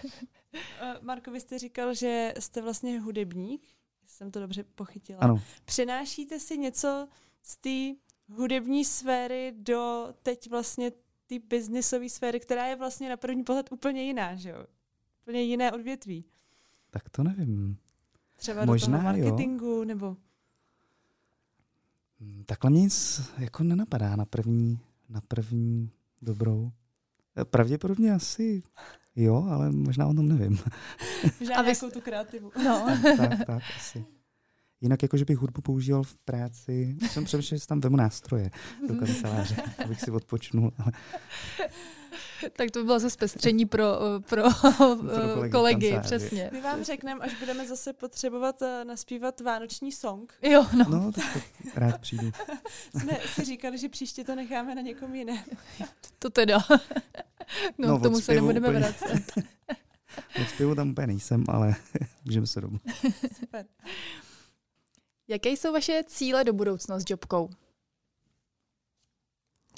Uh, 0.05 1.03
Marko, 1.03 1.31
vy 1.31 1.41
jste 1.41 1.59
říkal, 1.59 1.95
že 1.95 2.35
jste 2.39 2.63
vlastně 2.63 3.01
hudebník, 3.01 3.63
jsem 4.07 4.31
to 4.31 4.41
dobře 4.41 4.65
pochytila. 4.75 5.21
Ano, 5.21 5.43
Přenášíte 5.65 6.41
si 6.41 6.59
něco 6.59 7.09
z 7.43 7.57
té 7.57 8.01
hudební 8.37 8.85
sféry 8.85 9.53
do 9.57 10.09
teď 10.23 10.51
vlastně 10.51 10.93
té 11.39 11.47
biznisové 11.49 12.09
sféry, 12.09 12.41
která 12.41 12.67
je 12.67 12.77
vlastně 12.77 13.09
na 13.09 13.17
první 13.17 13.45
pohled 13.45 13.73
úplně 13.73 14.03
jiná, 14.03 14.35
že 14.37 14.51
jo? 14.51 14.67
Úplně 15.23 15.43
jiné 15.43 15.73
odvětví. 15.73 16.25
tak 16.91 17.09
to 17.09 17.23
nevím. 17.23 17.77
Třeba 18.37 18.65
Možná 18.65 18.99
do 18.99 19.03
toho 19.05 19.17
jo. 19.17 19.25
marketingu, 19.25 19.85
nebo... 19.85 20.17
Hmm, 22.21 22.45
Takhle 22.47 22.71
mě 22.71 22.81
nic 22.81 23.21
jako 23.39 23.65
nenapadá 23.65 24.17
na 24.17 24.25
první, 24.25 24.79
na 25.09 25.21
první 25.21 25.91
dobrou. 26.23 26.73
Eh, 27.37 27.45
Pravděpodobně 27.45 28.13
asi 28.13 28.63
jo, 29.17 29.47
ale 29.51 29.71
možná 29.71 30.07
o 30.07 30.15
tom 30.15 30.29
nevím. 30.29 30.59
Možná 31.41 31.63
nějakou 31.63 31.91
tu 31.91 32.01
kreativu. 32.01 32.53
No. 32.65 32.87
tak, 33.17 33.47
tak, 33.47 33.63
asi. 33.77 34.05
Jinak 34.81 35.03
jako, 35.03 35.17
že 35.17 35.25
bych 35.25 35.39
hudbu 35.39 35.61
používal 35.61 36.03
v 36.03 36.17
práci, 36.17 36.97
jsem 37.11 37.25
přemýšlel, 37.25 37.59
že 37.59 37.67
tam 37.67 37.81
vemu 37.81 37.97
nástroje 37.97 38.51
do 38.89 38.95
kanceláře, 38.95 39.57
abych 39.85 40.01
si 40.01 40.11
odpočnul, 40.11 40.73
ale 40.79 40.93
tak 42.53 42.71
to 42.71 42.79
by 42.79 42.85
bylo 42.85 42.99
zase 42.99 43.11
zpestření 43.11 43.67
pro, 43.67 43.85
eh, 43.85 44.21
pro, 44.21 44.43
Pro 44.77 44.89
kolegy 45.35 45.49
v 45.49 45.51
kolegy, 45.51 45.91
kanceláři. 45.91 46.07
přesně. 46.27 46.51
My 46.53 46.61
vám 46.61 46.85
řekneme, 46.85 47.21
až 47.21 47.35
budeme 47.41 47.67
zase 47.67 47.93
potřebovat 47.93 48.63
uh, 48.63 48.69
naspívat 48.85 49.41
vánoční 49.41 49.93
song. 49.93 50.35
Jo, 50.43 50.67
no. 50.77 50.85
no, 50.91 51.13
tak, 51.13 51.25
tak 51.65 51.77
rád 51.77 52.01
přijdu. 52.01 52.31
Jsme 53.01 53.19
si 53.35 53.45
říkali, 53.45 53.79
že 53.79 53.89
příště 53.89 54.25
to 54.25 54.35
necháme 54.35 54.75
na 54.75 54.83
někom 54.83 55.15
jiném. 55.15 55.45
To 56.19 56.31
teda. 56.31 56.59
No, 57.79 57.89
No, 57.89 57.99
k 57.99 58.03
tomu 58.03 58.21
se 58.21 58.35
nebudeme 58.35 58.69
úplně. 58.69 58.81
vracet. 58.81 59.33
Od 60.43 60.49
zpěvu 60.49 60.75
tam 60.75 60.91
úplně 60.91 61.07
nejsem, 61.07 61.45
ale 61.49 61.75
můžeme 62.25 62.47
se 62.47 62.61
domů. 62.61 62.79
Super. 63.41 63.67
Jaké 65.31 65.51
jsou 65.51 65.73
vaše 65.73 66.03
cíle 66.07 66.45
do 66.45 66.53
budoucna 66.53 67.01
s 67.01 67.05
Jobkou? 67.11 67.51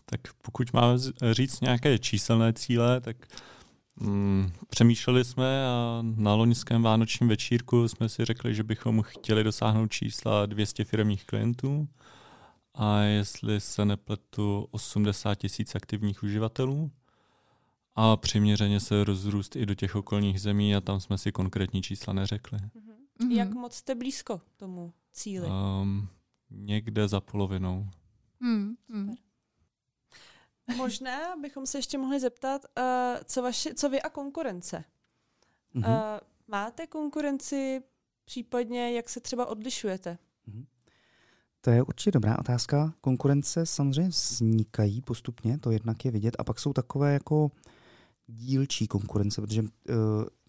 Tak 0.05 0.21
pokud 0.43 0.73
máme 0.73 0.99
říct 1.33 1.61
nějaké 1.61 1.99
číselné 1.99 2.53
cíle, 2.53 3.01
tak 3.01 3.17
mm, 3.97 4.53
přemýšleli 4.69 5.25
jsme 5.25 5.67
a 5.67 5.99
na 6.03 6.35
loňském 6.35 6.83
vánočním 6.83 7.29
večírku 7.29 7.89
jsme 7.89 8.09
si 8.09 8.25
řekli, 8.25 8.55
že 8.55 8.63
bychom 8.63 9.03
chtěli 9.03 9.45
dosáhnout 9.45 9.93
čísla 9.93 10.47
200 10.47 10.85
firmních 10.85 11.25
klientů 11.25 11.89
a 12.75 13.01
jestli 13.01 13.61
se 13.61 13.85
nepletu 13.85 14.69
80 14.71 15.35
tisíc 15.35 15.75
aktivních 15.75 16.23
uživatelů 16.23 16.91
a 17.95 18.17
přiměřeně 18.17 18.81
se 18.81 19.05
rozrůst 19.05 19.57
i 19.57 19.67
do 19.67 19.75
těch 19.75 19.97
okolních 19.97 20.41
zemí 20.41 20.77
a 20.77 20.81
tam 20.81 21.01
jsme 21.01 21.19
si 21.19 21.33
konkrétní 21.33 21.83
čísla 21.83 22.13
neřekli. 22.13 22.59
Mhm. 23.19 23.33
Jak 23.33 23.53
moc 23.53 23.75
jste 23.75 23.95
blízko 23.95 24.41
tomu 24.57 24.93
cíli? 25.13 25.47
Um, 25.83 26.09
někde 26.51 27.09
za 27.09 27.21
polovinou. 27.21 27.89
Hmm, 28.41 28.77
hmm. 28.89 29.15
Možná 30.77 31.37
bychom 31.37 31.67
se 31.67 31.79
ještě 31.79 31.99
mohli 31.99 32.21
zeptat, 32.21 32.65
uh, 32.79 32.85
co, 33.25 33.43
vaši, 33.43 33.75
co 33.75 33.89
vy 33.89 34.03
a 34.03 34.11
konkurence? 34.11 34.85
Mhm. 35.75 35.93
Uh, 35.93 35.99
máte 36.49 36.87
konkurenci, 36.87 37.83
případně 38.25 38.93
jak 38.93 39.09
se 39.09 39.21
třeba 39.21 39.47
odlišujete? 39.47 40.19
Mhm. 40.47 40.67
To 41.61 41.71
je 41.71 41.83
určitě 41.83 42.11
dobrá 42.11 42.39
otázka. 42.39 42.95
Konkurence 43.01 43.67
samozřejmě 43.67 44.09
vznikají 44.09 45.03
postupně, 45.03 45.59
to 45.59 45.71
jednak 45.71 46.05
je 46.05 46.11
vidět, 46.11 46.37
a 46.39 46.45
pak 46.45 46.59
jsou 46.59 46.73
takové 46.73 47.13
jako 47.13 47.51
dílčí 48.27 48.87
konkurence, 48.87 49.41
protože 49.41 49.63
uh, 49.63 49.69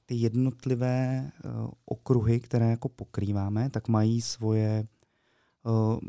ty 0.06 0.16
jednotlivé 0.16 1.32
uh, 1.46 1.70
okruhy, 1.86 2.39
které 2.39 2.70
jako 2.70 2.89
pokrýváme, 2.89 3.70
tak 3.70 3.88
mají 3.88 4.22
svoje 4.22 4.88
uh, 5.66 6.00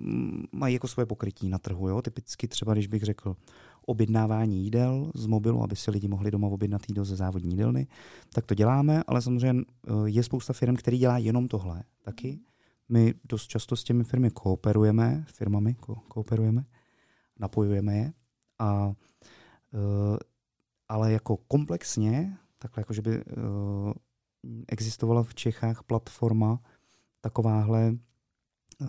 mají 0.52 0.74
jako 0.74 0.88
svoje 0.88 1.06
pokrytí 1.06 1.48
na 1.48 1.58
trhu. 1.58 1.88
Jo? 1.88 2.02
Typicky 2.02 2.48
třeba, 2.48 2.72
když 2.72 2.86
bych 2.86 3.02
řekl 3.02 3.36
objednávání 3.86 4.64
jídel 4.64 5.12
z 5.14 5.26
mobilu, 5.26 5.62
aby 5.62 5.76
si 5.76 5.90
lidi 5.90 6.08
mohli 6.08 6.30
doma 6.30 6.48
objednat 6.48 6.82
jídlo 6.88 7.04
ze 7.04 7.16
závodní 7.16 7.50
jídelny, 7.50 7.86
tak 8.32 8.46
to 8.46 8.54
děláme, 8.54 9.02
ale 9.06 9.22
samozřejmě 9.22 9.62
uh, 9.88 10.06
je 10.06 10.22
spousta 10.22 10.52
firm, 10.52 10.76
který 10.76 10.98
dělá 10.98 11.18
jenom 11.18 11.48
tohle 11.48 11.82
taky. 12.02 12.40
My 12.88 13.14
dost 13.24 13.46
často 13.46 13.76
s 13.76 13.84
těmi 13.84 14.04
firmy 14.04 14.30
kooperujeme, 14.30 15.24
firmami 15.28 15.76
ko- 15.80 16.00
kooperujeme, 16.08 16.64
napojujeme 17.38 17.96
je, 17.96 18.12
a, 18.58 18.92
ale 20.88 21.12
jako 21.12 21.36
komplexně, 21.36 22.36
takhle 22.64 22.80
jako, 22.80 22.92
že 22.92 23.02
by 23.02 23.24
uh, 23.24 23.92
existovala 24.68 25.22
v 25.22 25.34
Čechách 25.34 25.82
platforma 25.82 26.60
takováhle, 27.20 27.96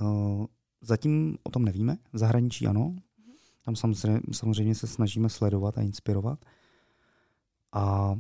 uh, 0.02 0.46
zatím 0.82 1.38
o 1.44 1.50
tom 1.50 1.66
nevíme, 1.66 1.98
v 2.14 2.18
zahraničí 2.18 2.68
ano, 2.68 2.96
tam 3.66 3.76
samozřejmě, 3.76 4.22
samozřejmě 4.32 4.76
se 4.76 4.88
snažíme 4.88 5.30
sledovat 5.30 5.78
a 5.78 5.82
inspirovat. 5.82 6.46
A 7.72 8.16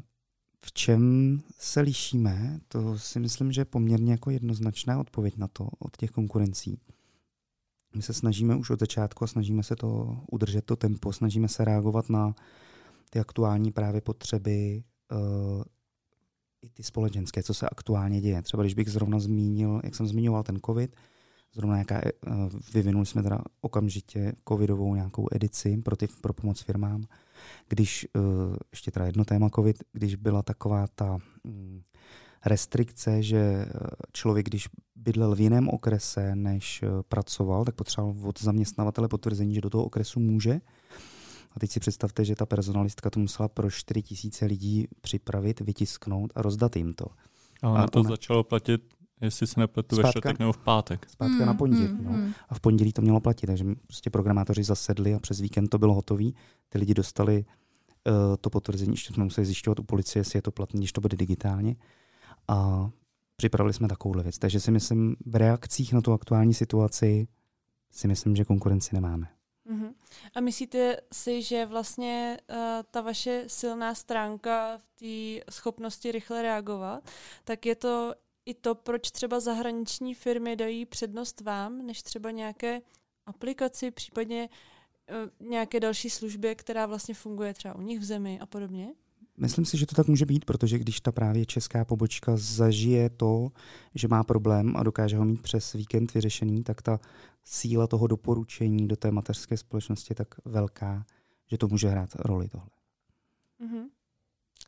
v 0.66 0.74
čem 0.74 1.40
se 1.60 1.82
lišíme, 1.82 2.60
to 2.68 2.98
si 2.98 3.20
myslím, 3.20 3.52
že 3.52 3.62
je 3.62 3.66
poměrně 3.66 4.12
jako 4.12 4.30
jednoznačná 4.30 5.00
odpověď 5.00 5.38
na 5.38 5.48
to 5.48 5.68
od 5.80 5.98
těch 5.98 6.12
konkurencí. 6.12 6.80
My 7.96 8.02
se 8.02 8.14
snažíme 8.14 8.56
už 8.56 8.70
od 8.70 8.80
začátku 8.80 9.24
a 9.24 9.28
snažíme 9.28 9.64
se 9.64 9.76
to 9.76 10.18
udržet 10.32 10.66
to 10.66 10.76
tempo, 10.76 11.14
snažíme 11.14 11.48
se 11.48 11.66
reagovat 11.66 12.10
na 12.10 12.36
ty 13.10 13.20
aktuální 13.20 13.72
právě 13.72 14.02
potřeby 14.02 14.84
uh, 15.12 15.64
i 16.62 16.70
ty 16.70 16.84
společenské, 16.84 17.44
co 17.44 17.54
se 17.54 17.70
aktuálně 17.70 18.22
děje. 18.22 18.42
Třeba 18.42 18.64
když 18.64 18.74
bych 18.74 18.90
zrovna 18.90 19.20
zmínil, 19.20 19.82
jak 19.84 19.96
jsem 19.96 20.08
zmiňoval 20.08 20.44
ten 20.44 20.60
covid, 20.66 20.96
zrovna 21.54 21.76
nějaká, 21.76 22.02
uh, 22.28 22.50
vyvinuli 22.74 23.06
jsme 23.06 23.24
teda 23.24 23.40
okamžitě 23.62 24.34
covidovou 24.48 24.96
nějakou 24.96 25.28
edici 25.32 25.78
pro, 25.78 25.96
ty, 25.96 26.08
pro 26.22 26.34
pomoc 26.34 26.62
firmám, 26.62 27.04
když, 27.70 28.08
uh, 28.16 28.56
ještě 28.72 28.92
teda 28.92 29.06
jedno 29.06 29.26
téma 29.26 29.50
covid, 29.50 29.84
když 29.94 30.16
byla 30.16 30.42
taková 30.44 30.88
ta 30.96 31.18
um, 31.44 31.84
restrikce, 32.46 33.24
že 33.24 33.66
člověk, 34.12 34.46
když 34.46 34.70
bydlel 34.96 35.36
v 35.36 35.42
jiném 35.42 35.70
okrese, 35.70 36.36
než 36.36 36.84
pracoval, 37.08 37.66
tak 37.66 37.76
potřeboval 37.76 38.30
od 38.30 38.42
zaměstnavatele 38.42 39.08
potvrzení, 39.08 39.56
že 39.56 39.62
do 39.62 39.70
toho 39.70 39.86
okresu 39.86 40.20
může. 40.20 40.62
A 41.56 41.60
teď 41.60 41.72
si 41.72 41.80
představte, 41.80 42.26
že 42.26 42.36
ta 42.36 42.46
personalistka 42.46 43.10
to 43.10 43.20
musela 43.20 43.48
pro 43.50 43.72
4 43.72 44.02
tisíce 44.02 44.46
lidí 44.46 44.88
připravit, 45.02 45.60
vytisknout 45.60 46.32
a 46.36 46.42
rozdat 46.42 46.76
jim 46.76 46.94
to. 46.94 47.06
A 47.62 47.70
ono 47.70 47.78
A 47.84 47.88
to 47.88 48.00
ona- 48.00 48.10
začalo 48.10 48.44
platit, 48.44 48.82
jestli 49.22 49.48
se 49.48 49.60
nepletu, 49.60 49.96
ve 49.96 50.02
Zpátka? 50.02 50.20
čtvrtek 50.20 50.40
nebo 50.40 50.54
v 50.54 50.58
pátek. 50.58 51.10
Zpátka 51.10 51.36
Hmm, 51.36 51.46
na 51.46 51.54
pondělí. 51.54 51.86
hmm, 51.88 52.04
no. 52.06 52.12
hmm. 52.12 52.34
A 52.50 52.56
v 52.56 52.60
pondělí 52.60 52.94
to 52.94 53.02
mělo 53.02 53.20
platit, 53.20 53.48
takže 53.48 53.66
prostě 53.88 54.10
programátoři 54.10 54.64
zasedli 54.64 55.14
a 55.14 55.20
přes 55.20 55.40
víkend 55.40 55.68
to 55.68 55.78
bylo 55.78 55.94
hotové. 55.94 56.24
Ty 56.70 56.78
lidi 56.78 56.94
dostali 56.94 57.46
uh, 58.08 58.14
to 58.42 58.50
potvrzení, 58.50 58.92
ještě 58.94 59.14
to 59.14 59.22
museli 59.24 59.46
zjišťovat 59.46 59.80
u 59.80 59.84
policie, 59.84 60.20
jestli 60.20 60.38
je 60.38 60.42
to 60.42 60.52
platné, 60.52 60.78
když 60.78 60.92
to 60.92 61.02
bude 61.02 61.18
digitálně. 61.18 61.76
A 62.48 62.90
připravili 63.36 63.74
jsme 63.74 63.88
takovouhle 63.88 64.24
věc. 64.24 64.38
Takže 64.40 64.60
si 64.60 64.72
myslím, 64.72 65.16
v 65.26 65.36
reakcích 65.36 65.94
na 65.94 66.02
tu 66.02 66.14
aktuální 66.14 66.54
situaci 66.54 67.28
si 67.92 68.08
myslím, 68.08 68.36
že 68.36 68.46
konkurenci 68.46 68.96
nemáme. 68.96 69.28
Mhm. 69.66 69.96
A 70.36 70.40
myslíte 70.40 70.98
si, 71.14 71.42
že 71.42 71.66
vlastně 71.66 72.40
uh, 72.50 72.56
ta 72.92 73.02
vaše 73.02 73.44
silná 73.48 73.96
stránka 73.96 74.78
v 74.78 74.92
té 75.00 75.52
schopnosti 75.52 76.12
rychle 76.12 76.42
reagovat, 76.42 77.10
tak 77.44 77.66
je 77.66 77.76
to 77.76 78.14
i 78.46 78.54
to, 78.54 78.76
proč 78.76 79.12
třeba 79.12 79.40
zahraniční 79.40 80.14
firmy 80.14 80.56
dají 80.56 80.86
přednost 80.86 81.42
vám, 81.42 81.86
než 81.86 82.04
třeba 82.04 82.32
nějaké 82.32 82.82
aplikaci, 83.26 83.92
případně 83.92 84.50
uh, 85.40 85.48
nějaké 85.50 85.80
další 85.80 86.10
službě, 86.10 86.56
která 86.56 86.86
vlastně 86.86 87.14
funguje 87.16 87.54
třeba 87.54 87.76
u 87.76 87.82
nich 87.82 88.00
v 88.00 88.04
zemi 88.04 88.40
a 88.42 88.46
podobně? 88.46 88.94
Myslím 89.38 89.66
si, 89.66 89.78
že 89.78 89.86
to 89.86 89.96
tak 89.96 90.08
může 90.08 90.26
být, 90.26 90.46
protože 90.46 90.80
když 90.80 91.00
ta 91.02 91.12
právě 91.12 91.46
česká 91.46 91.86
pobočka 91.86 92.32
zažije 92.38 93.10
to, 93.10 93.52
že 93.96 94.08
má 94.08 94.24
problém 94.24 94.78
a 94.78 94.84
dokáže 94.84 95.18
ho 95.18 95.26
mít 95.26 95.42
přes 95.42 95.74
víkend 95.74 96.14
vyřešený, 96.14 96.64
tak 96.64 96.82
ta 96.82 97.00
síla 97.44 97.88
toho 97.88 98.08
doporučení 98.08 98.88
do 98.88 98.96
té 98.96 99.12
mateřské 99.12 99.58
společnosti 99.58 100.12
je 100.12 100.16
tak 100.16 100.36
velká, 100.46 101.06
že 101.48 101.58
to 101.58 101.68
může 101.68 101.90
hrát 101.90 102.10
roli 102.16 102.50
tohle. 102.50 102.68
Mhm. 103.60 103.88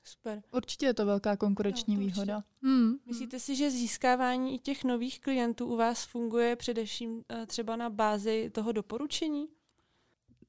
Super. 0.03 0.41
Určitě 0.51 0.85
je 0.85 0.93
to 0.93 1.05
velká 1.05 1.37
konkurenční 1.37 1.93
Jo, 1.95 1.99
to 1.99 2.05
výhoda. 2.05 2.43
Hmm. 2.63 2.93
Myslíte 3.05 3.39
si, 3.39 3.55
že 3.55 3.71
získávání 3.71 4.55
i 4.55 4.59
těch 4.59 4.83
nových 4.83 5.19
klientů 5.19 5.65
u 5.65 5.77
vás 5.77 6.05
funguje 6.05 6.55
především 6.55 7.23
eh, 7.29 7.45
třeba 7.45 7.75
na 7.75 7.89
bázi 7.89 8.49
toho 8.53 8.71
doporučení? 8.71 9.47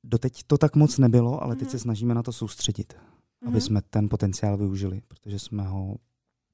Doteď 0.05 0.43
to 0.47 0.59
tak 0.59 0.77
moc 0.77 0.99
nebylo, 0.99 1.43
ale 1.43 1.57
teď 1.57 1.63
Mhm. 1.69 1.71
se 1.71 1.79
snažíme 1.79 2.15
na 2.15 2.23
to 2.23 2.33
soustředit, 2.33 2.95
Mhm. 3.41 3.53
aby 3.53 3.61
jsme 3.61 3.83
ten 3.83 4.09
potenciál 4.09 4.57
využili, 4.57 5.01
protože 5.09 5.39
jsme 5.39 5.63
ho 5.63 5.97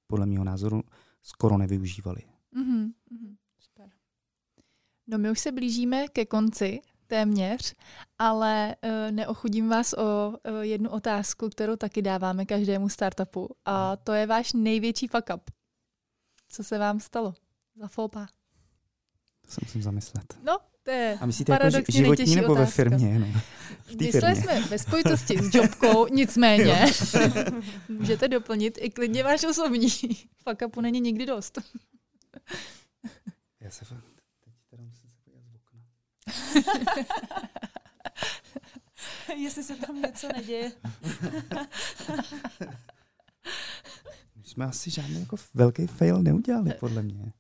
podle 0.07 0.27
mého 0.27 0.44
názoru 0.44 0.83
skoro 1.23 1.59
nevyužívali. 1.59 2.20
Mhm. 2.53 2.92
Mhm. 3.11 3.37
Super. 3.59 3.90
No 5.07 5.18
my 5.18 5.31
už 5.31 5.40
se 5.40 5.53
blížíme 5.53 6.09
ke 6.09 6.27
konci 6.27 6.81
téměř, 7.07 7.75
ale 8.18 8.77
uh, 8.85 8.90
neochudím 9.11 9.68
vás 9.68 9.92
o 9.92 10.29
uh, 10.29 10.61
jednu 10.61 10.90
otázku, 10.90 11.49
kterou 11.49 11.77
taky 11.77 12.03
dáváme 12.03 12.47
každému 12.47 12.88
startupu 12.88 13.49
a 13.64 13.97
to 13.97 14.12
je 14.12 14.27
váš 14.27 14.53
největší 14.53 15.09
fuck 15.09 15.31
up. 15.35 15.51
Co 16.49 16.64
se 16.64 16.79
vám 16.79 17.01
stalo 17.01 17.35
za 17.77 17.88
fopa? 17.88 18.27
To 19.40 19.51
se 19.51 19.61
musím 19.64 19.83
zamyslet. 19.83 20.38
No, 20.42 20.59
to 20.85 20.90
je 20.90 21.18
A 21.20 21.27
myslíte 21.27 21.53
jako 21.53 21.92
životní 21.92 22.37
nebo 22.37 22.55
ve 22.55 22.61
otázka. 22.61 22.75
firmě? 22.77 23.09
Jenom? 23.09 23.33
V 23.85 23.97
té 23.97 24.05
Mysleli 24.05 24.35
firmě. 24.35 24.57
jsme 24.59 24.68
ve 24.68 24.79
spojitosti 24.79 25.38
s 25.38 25.55
jobkou, 25.55 26.07
nicméně 26.14 26.87
můžete 27.88 28.29
doplnit 28.29 28.79
i 28.81 28.90
klidně 28.90 29.23
váš 29.25 29.44
osobní. 29.44 29.88
Fuck 30.49 30.62
upu 30.66 30.81
není 30.81 31.01
nikdy 31.01 31.27
dost. 31.27 31.59
Já 33.61 33.70
se 33.70 33.85
fakt, 33.85 34.05
teď 34.44 34.55
teda 34.70 34.83
musím 34.83 35.11
se 35.11 35.16
podívat 35.25 35.44
z 35.51 35.55
okna. 35.55 35.81
Jestli 39.37 39.62
se 39.64 39.77
tam 39.77 40.03
něco 40.03 40.29
neděje. 40.37 40.73
My 44.37 44.44
jsme 44.44 44.64
asi 44.64 44.90
žádný 44.90 45.20
jako 45.20 45.37
velký 45.55 45.87
fail 45.87 46.23
neudělali, 46.23 46.70
podle 46.81 47.03
mě. 47.03 47.33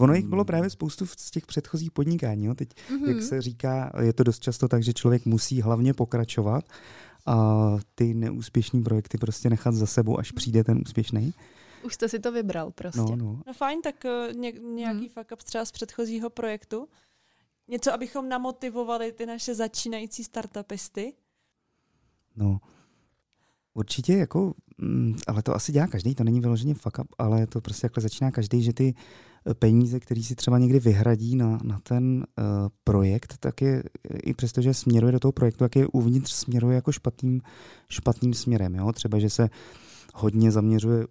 Ono 0.00 0.14
jich 0.14 0.26
bylo 0.26 0.44
právě 0.44 0.70
spoustu 0.70 1.04
v- 1.04 1.14
z 1.18 1.30
těch 1.30 1.46
předchozích 1.46 1.90
podnikání. 1.90 2.44
Jo? 2.44 2.54
Teď, 2.54 2.68
Mhm. 2.90 3.04
jak 3.10 3.22
se 3.22 3.42
říká, 3.42 3.92
je 4.00 4.12
to 4.12 4.22
dost 4.22 4.42
často 4.42 4.68
tak, 4.68 4.82
že 4.82 4.92
člověk 4.92 5.26
musí 5.26 5.62
hlavně 5.62 5.94
pokračovat 5.94 6.64
a 7.26 7.46
ty 7.94 8.14
neúspěšné 8.14 8.82
projekty 8.82 9.18
prostě 9.18 9.50
nechat 9.50 9.74
za 9.74 9.86
sebou, 9.86 10.18
až 10.18 10.32
přijde 10.32 10.64
ten 10.64 10.78
úspěšný. 10.78 11.34
Už 11.84 11.94
jste 11.94 12.08
si 12.08 12.18
to 12.18 12.32
vybral 12.32 12.70
prostě. 12.70 13.00
No, 13.00 13.16
no. 13.16 13.42
No 13.46 13.52
fajn, 13.52 13.82
tak 13.82 13.94
uh, 14.04 14.36
ně, 14.40 14.52
nějaký 14.52 14.98
Hmm. 14.98 15.08
fuck 15.08 15.32
up 15.32 15.42
třeba 15.42 15.64
z 15.64 15.72
předchozího 15.72 16.30
projektu. 16.30 16.88
Něco, 17.68 17.92
abychom 17.92 18.28
namotivovali 18.28 19.12
ty 19.12 19.26
naše 19.26 19.54
začínající 19.54 20.24
startupisty. 20.24 21.12
No, 22.36 22.60
určitě 23.74 24.12
jako, 24.16 24.54
mm, 24.78 25.16
ale 25.26 25.42
to 25.42 25.54
asi 25.54 25.72
dělá 25.72 25.86
každý, 25.86 26.14
to 26.14 26.24
není 26.24 26.40
vyloženě 26.40 26.74
fuck 26.74 26.98
up, 26.98 27.06
ale 27.18 27.46
to 27.46 27.60
prostě 27.60 27.82
takhle 27.82 28.02
začíná 28.02 28.30
každý, 28.30 28.62
že 28.62 28.72
ty 28.72 28.94
eh, 28.96 29.02
peníze, 29.54 30.00
který 30.00 30.22
si 30.24 30.34
třeba 30.34 30.58
někdy 30.58 30.80
vyhradí 30.80 31.36
na, 31.36 31.58
na 31.62 31.78
ten 31.82 32.26
uh, 32.38 32.44
projekt, 32.84 33.36
tak 33.40 33.62
je 33.62 33.82
i 34.22 34.34
přesto, 34.34 34.62
že 34.62 34.74
směruje 34.74 35.12
do 35.12 35.20
toho 35.20 35.32
projektu, 35.32 35.58
tak 35.58 35.76
je 35.76 35.86
uvnitř 35.86 36.32
směruje 36.32 36.74
jako 36.74 36.92
špatným, 36.92 37.40
špatným 37.88 38.34
směrem. 38.34 38.74
Jo? 38.74 38.92
Třeba, 38.92 39.18
že 39.18 39.30
se 39.30 39.48
hodně 40.14 40.50
zaměřuje 40.50 41.06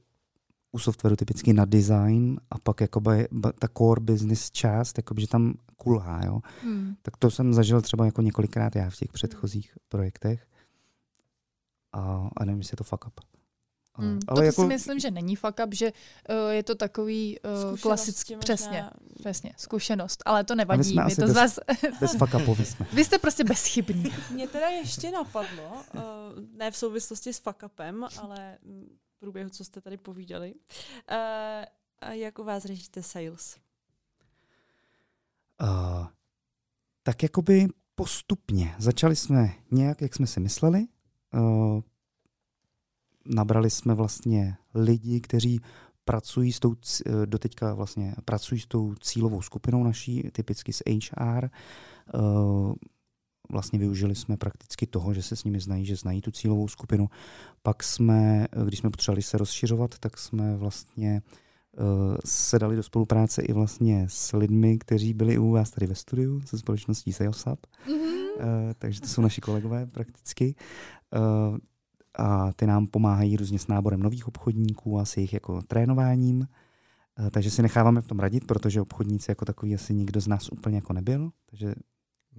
u 0.71 0.79
softwaru 0.79 1.15
typicky 1.15 1.53
na 1.53 1.65
design 1.65 2.39
a 2.49 2.59
pak 2.59 2.81
jakoby 2.81 3.27
ta 3.59 3.67
core 3.77 4.01
business 4.01 4.51
část, 4.51 4.97
jakoby, 4.97 5.21
že 5.21 5.27
tam 5.27 5.53
kulhá. 5.77 6.21
Jo? 6.25 6.39
Hmm. 6.63 6.95
Tak 7.01 7.17
to 7.17 7.31
jsem 7.31 7.53
zažil 7.53 7.81
třeba 7.81 8.05
jako 8.05 8.21
několikrát 8.21 8.75
já 8.75 8.89
v 8.89 8.95
těch 8.95 9.11
předchozích 9.11 9.77
projektech. 9.89 10.47
A, 11.93 12.29
a 12.37 12.45
nevím, 12.45 12.59
jestli 12.59 12.73
je 12.73 12.77
to 12.77 12.83
fuck 12.83 13.07
up. 13.07 13.36
Ale, 13.97 14.07
Hmm. 14.07 14.19
ale 14.27 14.41
to 14.41 14.45
jako, 14.45 14.61
si 14.61 14.67
myslím, 14.67 14.99
že 14.99 15.11
není 15.11 15.35
fuck 15.35 15.59
up, 15.65 15.73
že 15.73 15.91
uh, 16.29 16.35
je 16.51 16.63
to 16.63 16.75
takový 16.75 17.37
uh, 17.71 17.77
klasický, 17.79 18.35
možná 18.35 18.43
přesně. 18.55 18.89
přesně, 19.19 19.53
zkušenost, 19.57 20.23
ale 20.25 20.43
to 20.43 20.53
A 20.53 20.55
my 20.55 20.57
nevadí. 20.57 20.83
jsme 20.83 21.05
My 21.05 21.15
to 21.15 21.21
z 21.21 21.25
bez- 21.25 21.35
vás, 21.35 21.59
Bez 21.99 22.15
fakapovi 22.15 22.65
jsme. 22.65 22.87
vy 22.93 23.05
jste 23.05 23.19
prostě 23.19 23.43
bezchybní. 23.43 24.11
Mě 24.31 24.47
teda 24.47 24.67
ještě 24.67 25.11
napadlo, 25.11 25.83
uh, 25.93 26.01
ne 26.57 26.71
v 26.71 26.77
souvislosti 26.77 27.33
s 27.33 27.41
fuck-upem, 27.43 28.07
ale 28.21 28.57
mm, 28.63 28.97
v 29.15 29.19
průběhu, 29.19 29.49
co 29.49 29.65
jste 29.65 29.81
tady 29.81 29.97
povídali. 29.97 30.53
Uh, 30.53 30.57
a 32.01 32.11
jak 32.13 32.39
u 32.39 32.43
vás 32.43 32.63
řešíte 32.65 33.03
sales? 33.03 33.57
Uh, 35.61 36.07
tak 37.03 37.23
jakoby 37.23 37.67
postupně. 37.95 38.75
Začali 38.79 39.15
jsme 39.15 39.53
nějak, 39.71 40.01
jak 40.01 40.15
jsme 40.15 40.27
si 40.27 40.39
mysleli. 40.39 40.85
Uh, 41.33 41.81
nabrali 43.27 43.69
jsme 43.69 43.93
vlastně 43.93 44.57
lidi, 44.73 45.21
kteří 45.21 45.61
pracují 46.05 46.53
s 46.53 46.59
tou, 46.59 46.75
eh, 47.05 47.25
doteďka 47.25 47.73
vlastně 47.73 48.15
pracují 48.25 48.61
s 48.61 48.67
tou 48.67 48.95
cílovou 48.95 49.41
skupinou 49.41 49.83
naší, 49.83 50.29
typicky 50.31 50.73
s 50.73 50.83
HR. 50.87 51.49
Uh, 52.13 52.73
vlastně 53.51 53.79
využili 53.79 54.15
jsme 54.15 54.37
prakticky 54.37 54.87
toho, 54.87 55.13
že 55.13 55.21
se 55.21 55.35
s 55.35 55.43
nimi 55.43 55.59
znají, 55.59 55.85
že 55.85 55.95
znají 55.95 56.21
tu 56.21 56.31
cílovou 56.31 56.67
skupinu. 56.67 57.09
Pak 57.63 57.83
jsme, 57.83 58.47
eh, 58.51 58.65
když 58.65 58.79
jsme 58.79 58.89
potřebovali 58.89 59.21
se 59.21 59.37
rozšiřovat, 59.37 59.99
tak 59.99 60.17
jsme 60.17 60.57
vlastně 60.57 61.21
se 62.25 62.59
dali 62.59 62.75
do 62.75 62.83
spolupráce 62.83 63.41
i 63.41 63.53
vlastně 63.53 64.05
s 64.09 64.37
lidmi, 64.37 64.77
kteří 64.77 65.13
byli 65.13 65.37
u 65.37 65.51
vás 65.51 65.69
tady 65.69 65.87
ve 65.87 65.95
studiu, 65.95 66.41
se 66.41 66.57
společností 66.57 67.13
SalesUp. 67.13 67.67
Mhm. 67.87 67.97
Uh, 67.97 68.43
takže 68.79 69.01
to 69.01 69.07
jsou 69.07 69.21
naši 69.21 69.41
kolegové 69.41 69.85
prakticky. 69.85 70.55
A 72.17 72.53
ty 72.53 72.67
nám 72.67 72.87
pomáhají 72.87 73.37
různě 73.37 73.59
s 73.59 73.67
náborem 73.67 73.99
nových 73.99 74.27
obchodníků 74.27 74.99
a 74.99 75.05
s 75.05 75.17
jejich 75.17 75.33
jako 75.33 75.61
trénováním. 75.61 76.47
Uh, 77.19 77.29
takže 77.29 77.51
si 77.51 77.61
necháváme 77.61 78.01
v 78.01 78.07
tom 78.07 78.19
radit, 78.19 78.47
protože 78.47 78.81
obchodníci 78.81 79.31
jako 79.31 79.45
takový 79.45 79.75
asi 79.75 79.93
nikdo 79.93 80.21
z 80.21 80.27
nás 80.27 80.49
úplně 80.49 80.75
jako 80.75 80.93
nebyl. 80.93 81.31
Takže 81.49 81.75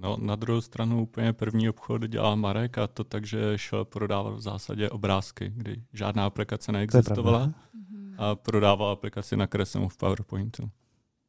No, 0.01 0.17
na 0.21 0.37
druhou 0.37 0.61
stranu 0.61 1.03
úplně 1.03 1.33
první 1.33 1.69
obchod 1.69 2.03
dělal 2.03 2.37
Marek 2.37 2.79
a 2.79 2.87
to 2.87 3.05
tak, 3.05 3.27
že 3.27 3.59
šel 3.59 3.85
prodávat 3.85 4.31
v 4.31 4.41
zásadě 4.41 4.91
obrázky, 4.91 5.53
kdy 5.57 5.83
žádná 5.93 6.27
aplikace 6.27 6.73
neexistovala. 6.73 7.53
Mhm. 7.75 8.15
a 8.19 8.35
prodával 8.35 8.91
aplikaci 8.91 9.37
nakreslenou 9.37 9.89
v 9.89 9.97
PowerPointu. 9.97 10.71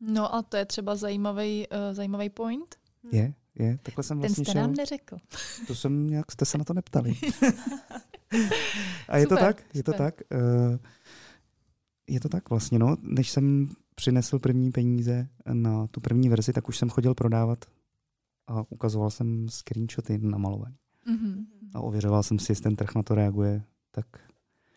No 0.01 0.35
a 0.35 0.41
to 0.41 0.57
je 0.57 0.65
třeba 0.65 0.95
zajímavý, 0.95 1.67
uh, 1.67 1.77
zajímavý 1.93 2.29
point. 2.29 2.75
Je, 3.12 3.33
je, 3.59 3.79
takhle 3.83 4.03
jsem 4.03 4.17
Ten 4.17 4.21
vlastně 4.21 4.45
jste 4.45 4.51
šel. 4.51 4.61
nám 4.61 4.73
neřekl. 4.73 5.17
To 5.67 5.75
jsem 5.75 6.07
nějak, 6.07 6.31
jste 6.31 6.45
se 6.45 6.57
na 6.57 6.63
to 6.63 6.73
neptali. 6.73 7.13
A 9.09 9.17
je 9.17 9.27
to 9.27 9.35
Super, 9.35 9.45
tak, 9.55 9.63
je 9.73 9.83
to 9.83 9.91
super. 9.91 10.05
tak. 10.13 10.21
Uh, 10.31 10.77
je 12.09 12.19
to 12.19 12.29
tak 12.29 12.49
vlastně, 12.49 12.79
no. 12.79 12.97
Než 13.01 13.29
jsem 13.31 13.69
přinesl 13.95 14.39
první 14.39 14.71
peníze 14.71 15.27
na 15.53 15.87
tu 15.87 16.01
první 16.01 16.29
verzi, 16.29 16.53
tak 16.53 16.69
už 16.69 16.77
jsem 16.77 16.89
chodil 16.89 17.13
prodávat 17.15 17.65
a 18.47 18.63
ukazoval 18.69 19.09
jsem 19.09 19.49
screenshoty 19.49 20.17
namalované. 20.17 20.75
Mhm. 21.05 21.45
A 21.73 21.79
ověřoval 21.79 22.23
jsem 22.23 22.39
si, 22.39 22.51
jestli 22.51 22.63
ten 22.63 22.75
trh 22.75 22.95
na 22.95 23.03
to 23.03 23.15
reaguje. 23.15 23.63
Tak 23.91 24.05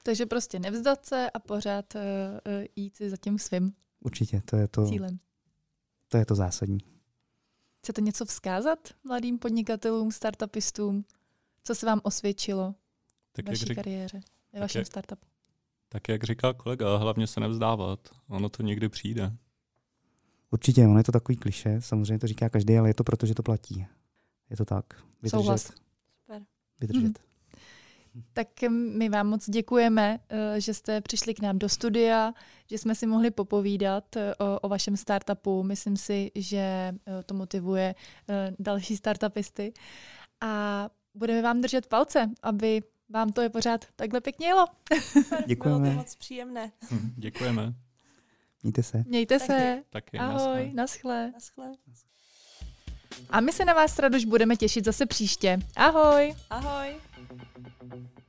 Takže 0.02 0.26
prostě 0.26 0.58
nevzdat 0.58 1.06
se 1.06 1.30
a 1.30 1.38
pořád 1.38 1.94
uh, 1.94 2.00
jít 2.76 2.96
si 2.96 3.10
za 3.10 3.16
tím 3.16 3.38
svým 3.38 3.72
určitě, 4.00 4.42
to 4.44 4.56
je 4.56 4.68
to, 4.68 4.86
cílem. 4.88 5.18
to, 6.08 6.16
je 6.16 6.26
to 6.26 6.34
zásadní. 6.34 6.78
Chcete 7.82 8.00
něco 8.00 8.24
vzkázat 8.24 8.78
mladým 9.04 9.38
podnikatelům, 9.38 10.12
startupistům? 10.12 11.04
Co 11.64 11.74
se 11.74 11.86
vám 11.86 12.00
osvědčilo 12.04 12.74
Tak 13.32 13.44
v 13.44 13.48
jak, 13.48 13.52
vaší 13.54 13.64
řík, 13.64 13.74
kariéře, 13.74 14.16
ve 14.18 14.22
tak 14.52 14.60
vašem 14.60 14.80
jak- 14.80 14.86
startupu? 14.86 15.26
tak 15.88 16.08
jak 16.08 16.24
říkal 16.24 16.54
kolega, 16.54 16.96
hlavně 16.96 17.26
se 17.26 17.40
nevzdávat. 17.40 18.08
Ono 18.28 18.48
to 18.48 18.62
někdy 18.62 18.88
přijde. 18.88 19.32
Určitě, 20.50 20.84
ono 20.86 20.98
je 20.98 21.04
to 21.04 21.12
takový 21.12 21.36
kliše, 21.36 21.80
samozřejmě 21.80 22.18
to 22.18 22.26
říká 22.26 22.48
každý, 22.48 22.78
ale 22.78 22.88
je 22.88 22.94
to 22.94 23.04
proto, 23.04 23.26
že 23.26 23.34
to 23.34 23.42
platí. 23.42 23.86
Je 24.50 24.56
to 24.56 24.64
tak. 24.64 24.84
Vydržet. 25.22 25.30
Souhlas. 25.30 25.62
Super. 26.20 26.42
Vydržet. 26.80 27.18
Tak 28.32 28.48
my 28.70 29.08
vám 29.08 29.26
moc 29.26 29.50
děkujeme, 29.50 30.18
eh, 30.28 30.60
že 30.60 30.74
jste 30.74 31.00
přišli 31.00 31.34
k 31.34 31.42
nám 31.42 31.58
do 31.58 31.68
studia, 31.68 32.32
že 32.70 32.78
jsme 32.78 32.94
si 32.94 33.06
mohli 33.06 33.30
popovídat 33.30 34.16
eh, 34.16 34.34
o, 34.34 34.60
o 34.60 34.68
vašem 34.68 34.96
startupu. 34.96 35.62
Myslím 35.62 35.96
si, 35.96 36.30
že 36.34 36.58
eh, 36.58 37.22
to 37.26 37.34
motivuje 37.34 37.94
další 38.58 38.96
startupisty. 38.96 39.72
A 40.40 40.88
budeme 41.14 41.42
vám 41.42 41.60
držet 41.60 41.86
palce, 41.86 42.30
aby 42.42 42.82
vám 43.08 43.32
to 43.32 43.40
je 43.40 43.48
pořád 43.48 43.84
takhle 43.96 44.20
pěkně 44.20 44.46
jelo. 44.46 44.66
Bylo 45.14 45.42
Děkujeme. 45.46 45.90
to 45.90 45.96
moc 45.96 46.16
příjemné. 46.16 46.72
Hm, 46.90 47.14
Děkujeme. 47.16 47.74
Mějte 48.62 48.82
se. 48.82 49.04
Mějte 49.06 49.38
Taky. 49.38 49.52
se. 49.52 49.82
Taky. 49.90 50.18
Ahoj, 50.18 50.70
naschle. 50.74 51.30
naschle. 51.32 51.66
Naschle. 51.88 52.12
A 53.30 53.40
my 53.40 53.52
se 53.52 53.64
na 53.64 53.72
vás, 53.72 53.98
Radoš, 53.98 54.24
budeme 54.24 54.56
těšit 54.56 54.84
zase 54.84 55.06
příště. 55.06 55.58
Ahoj. 55.76 56.34
Ahoj. 56.50 56.94
thank 57.90 58.04
you 58.16 58.21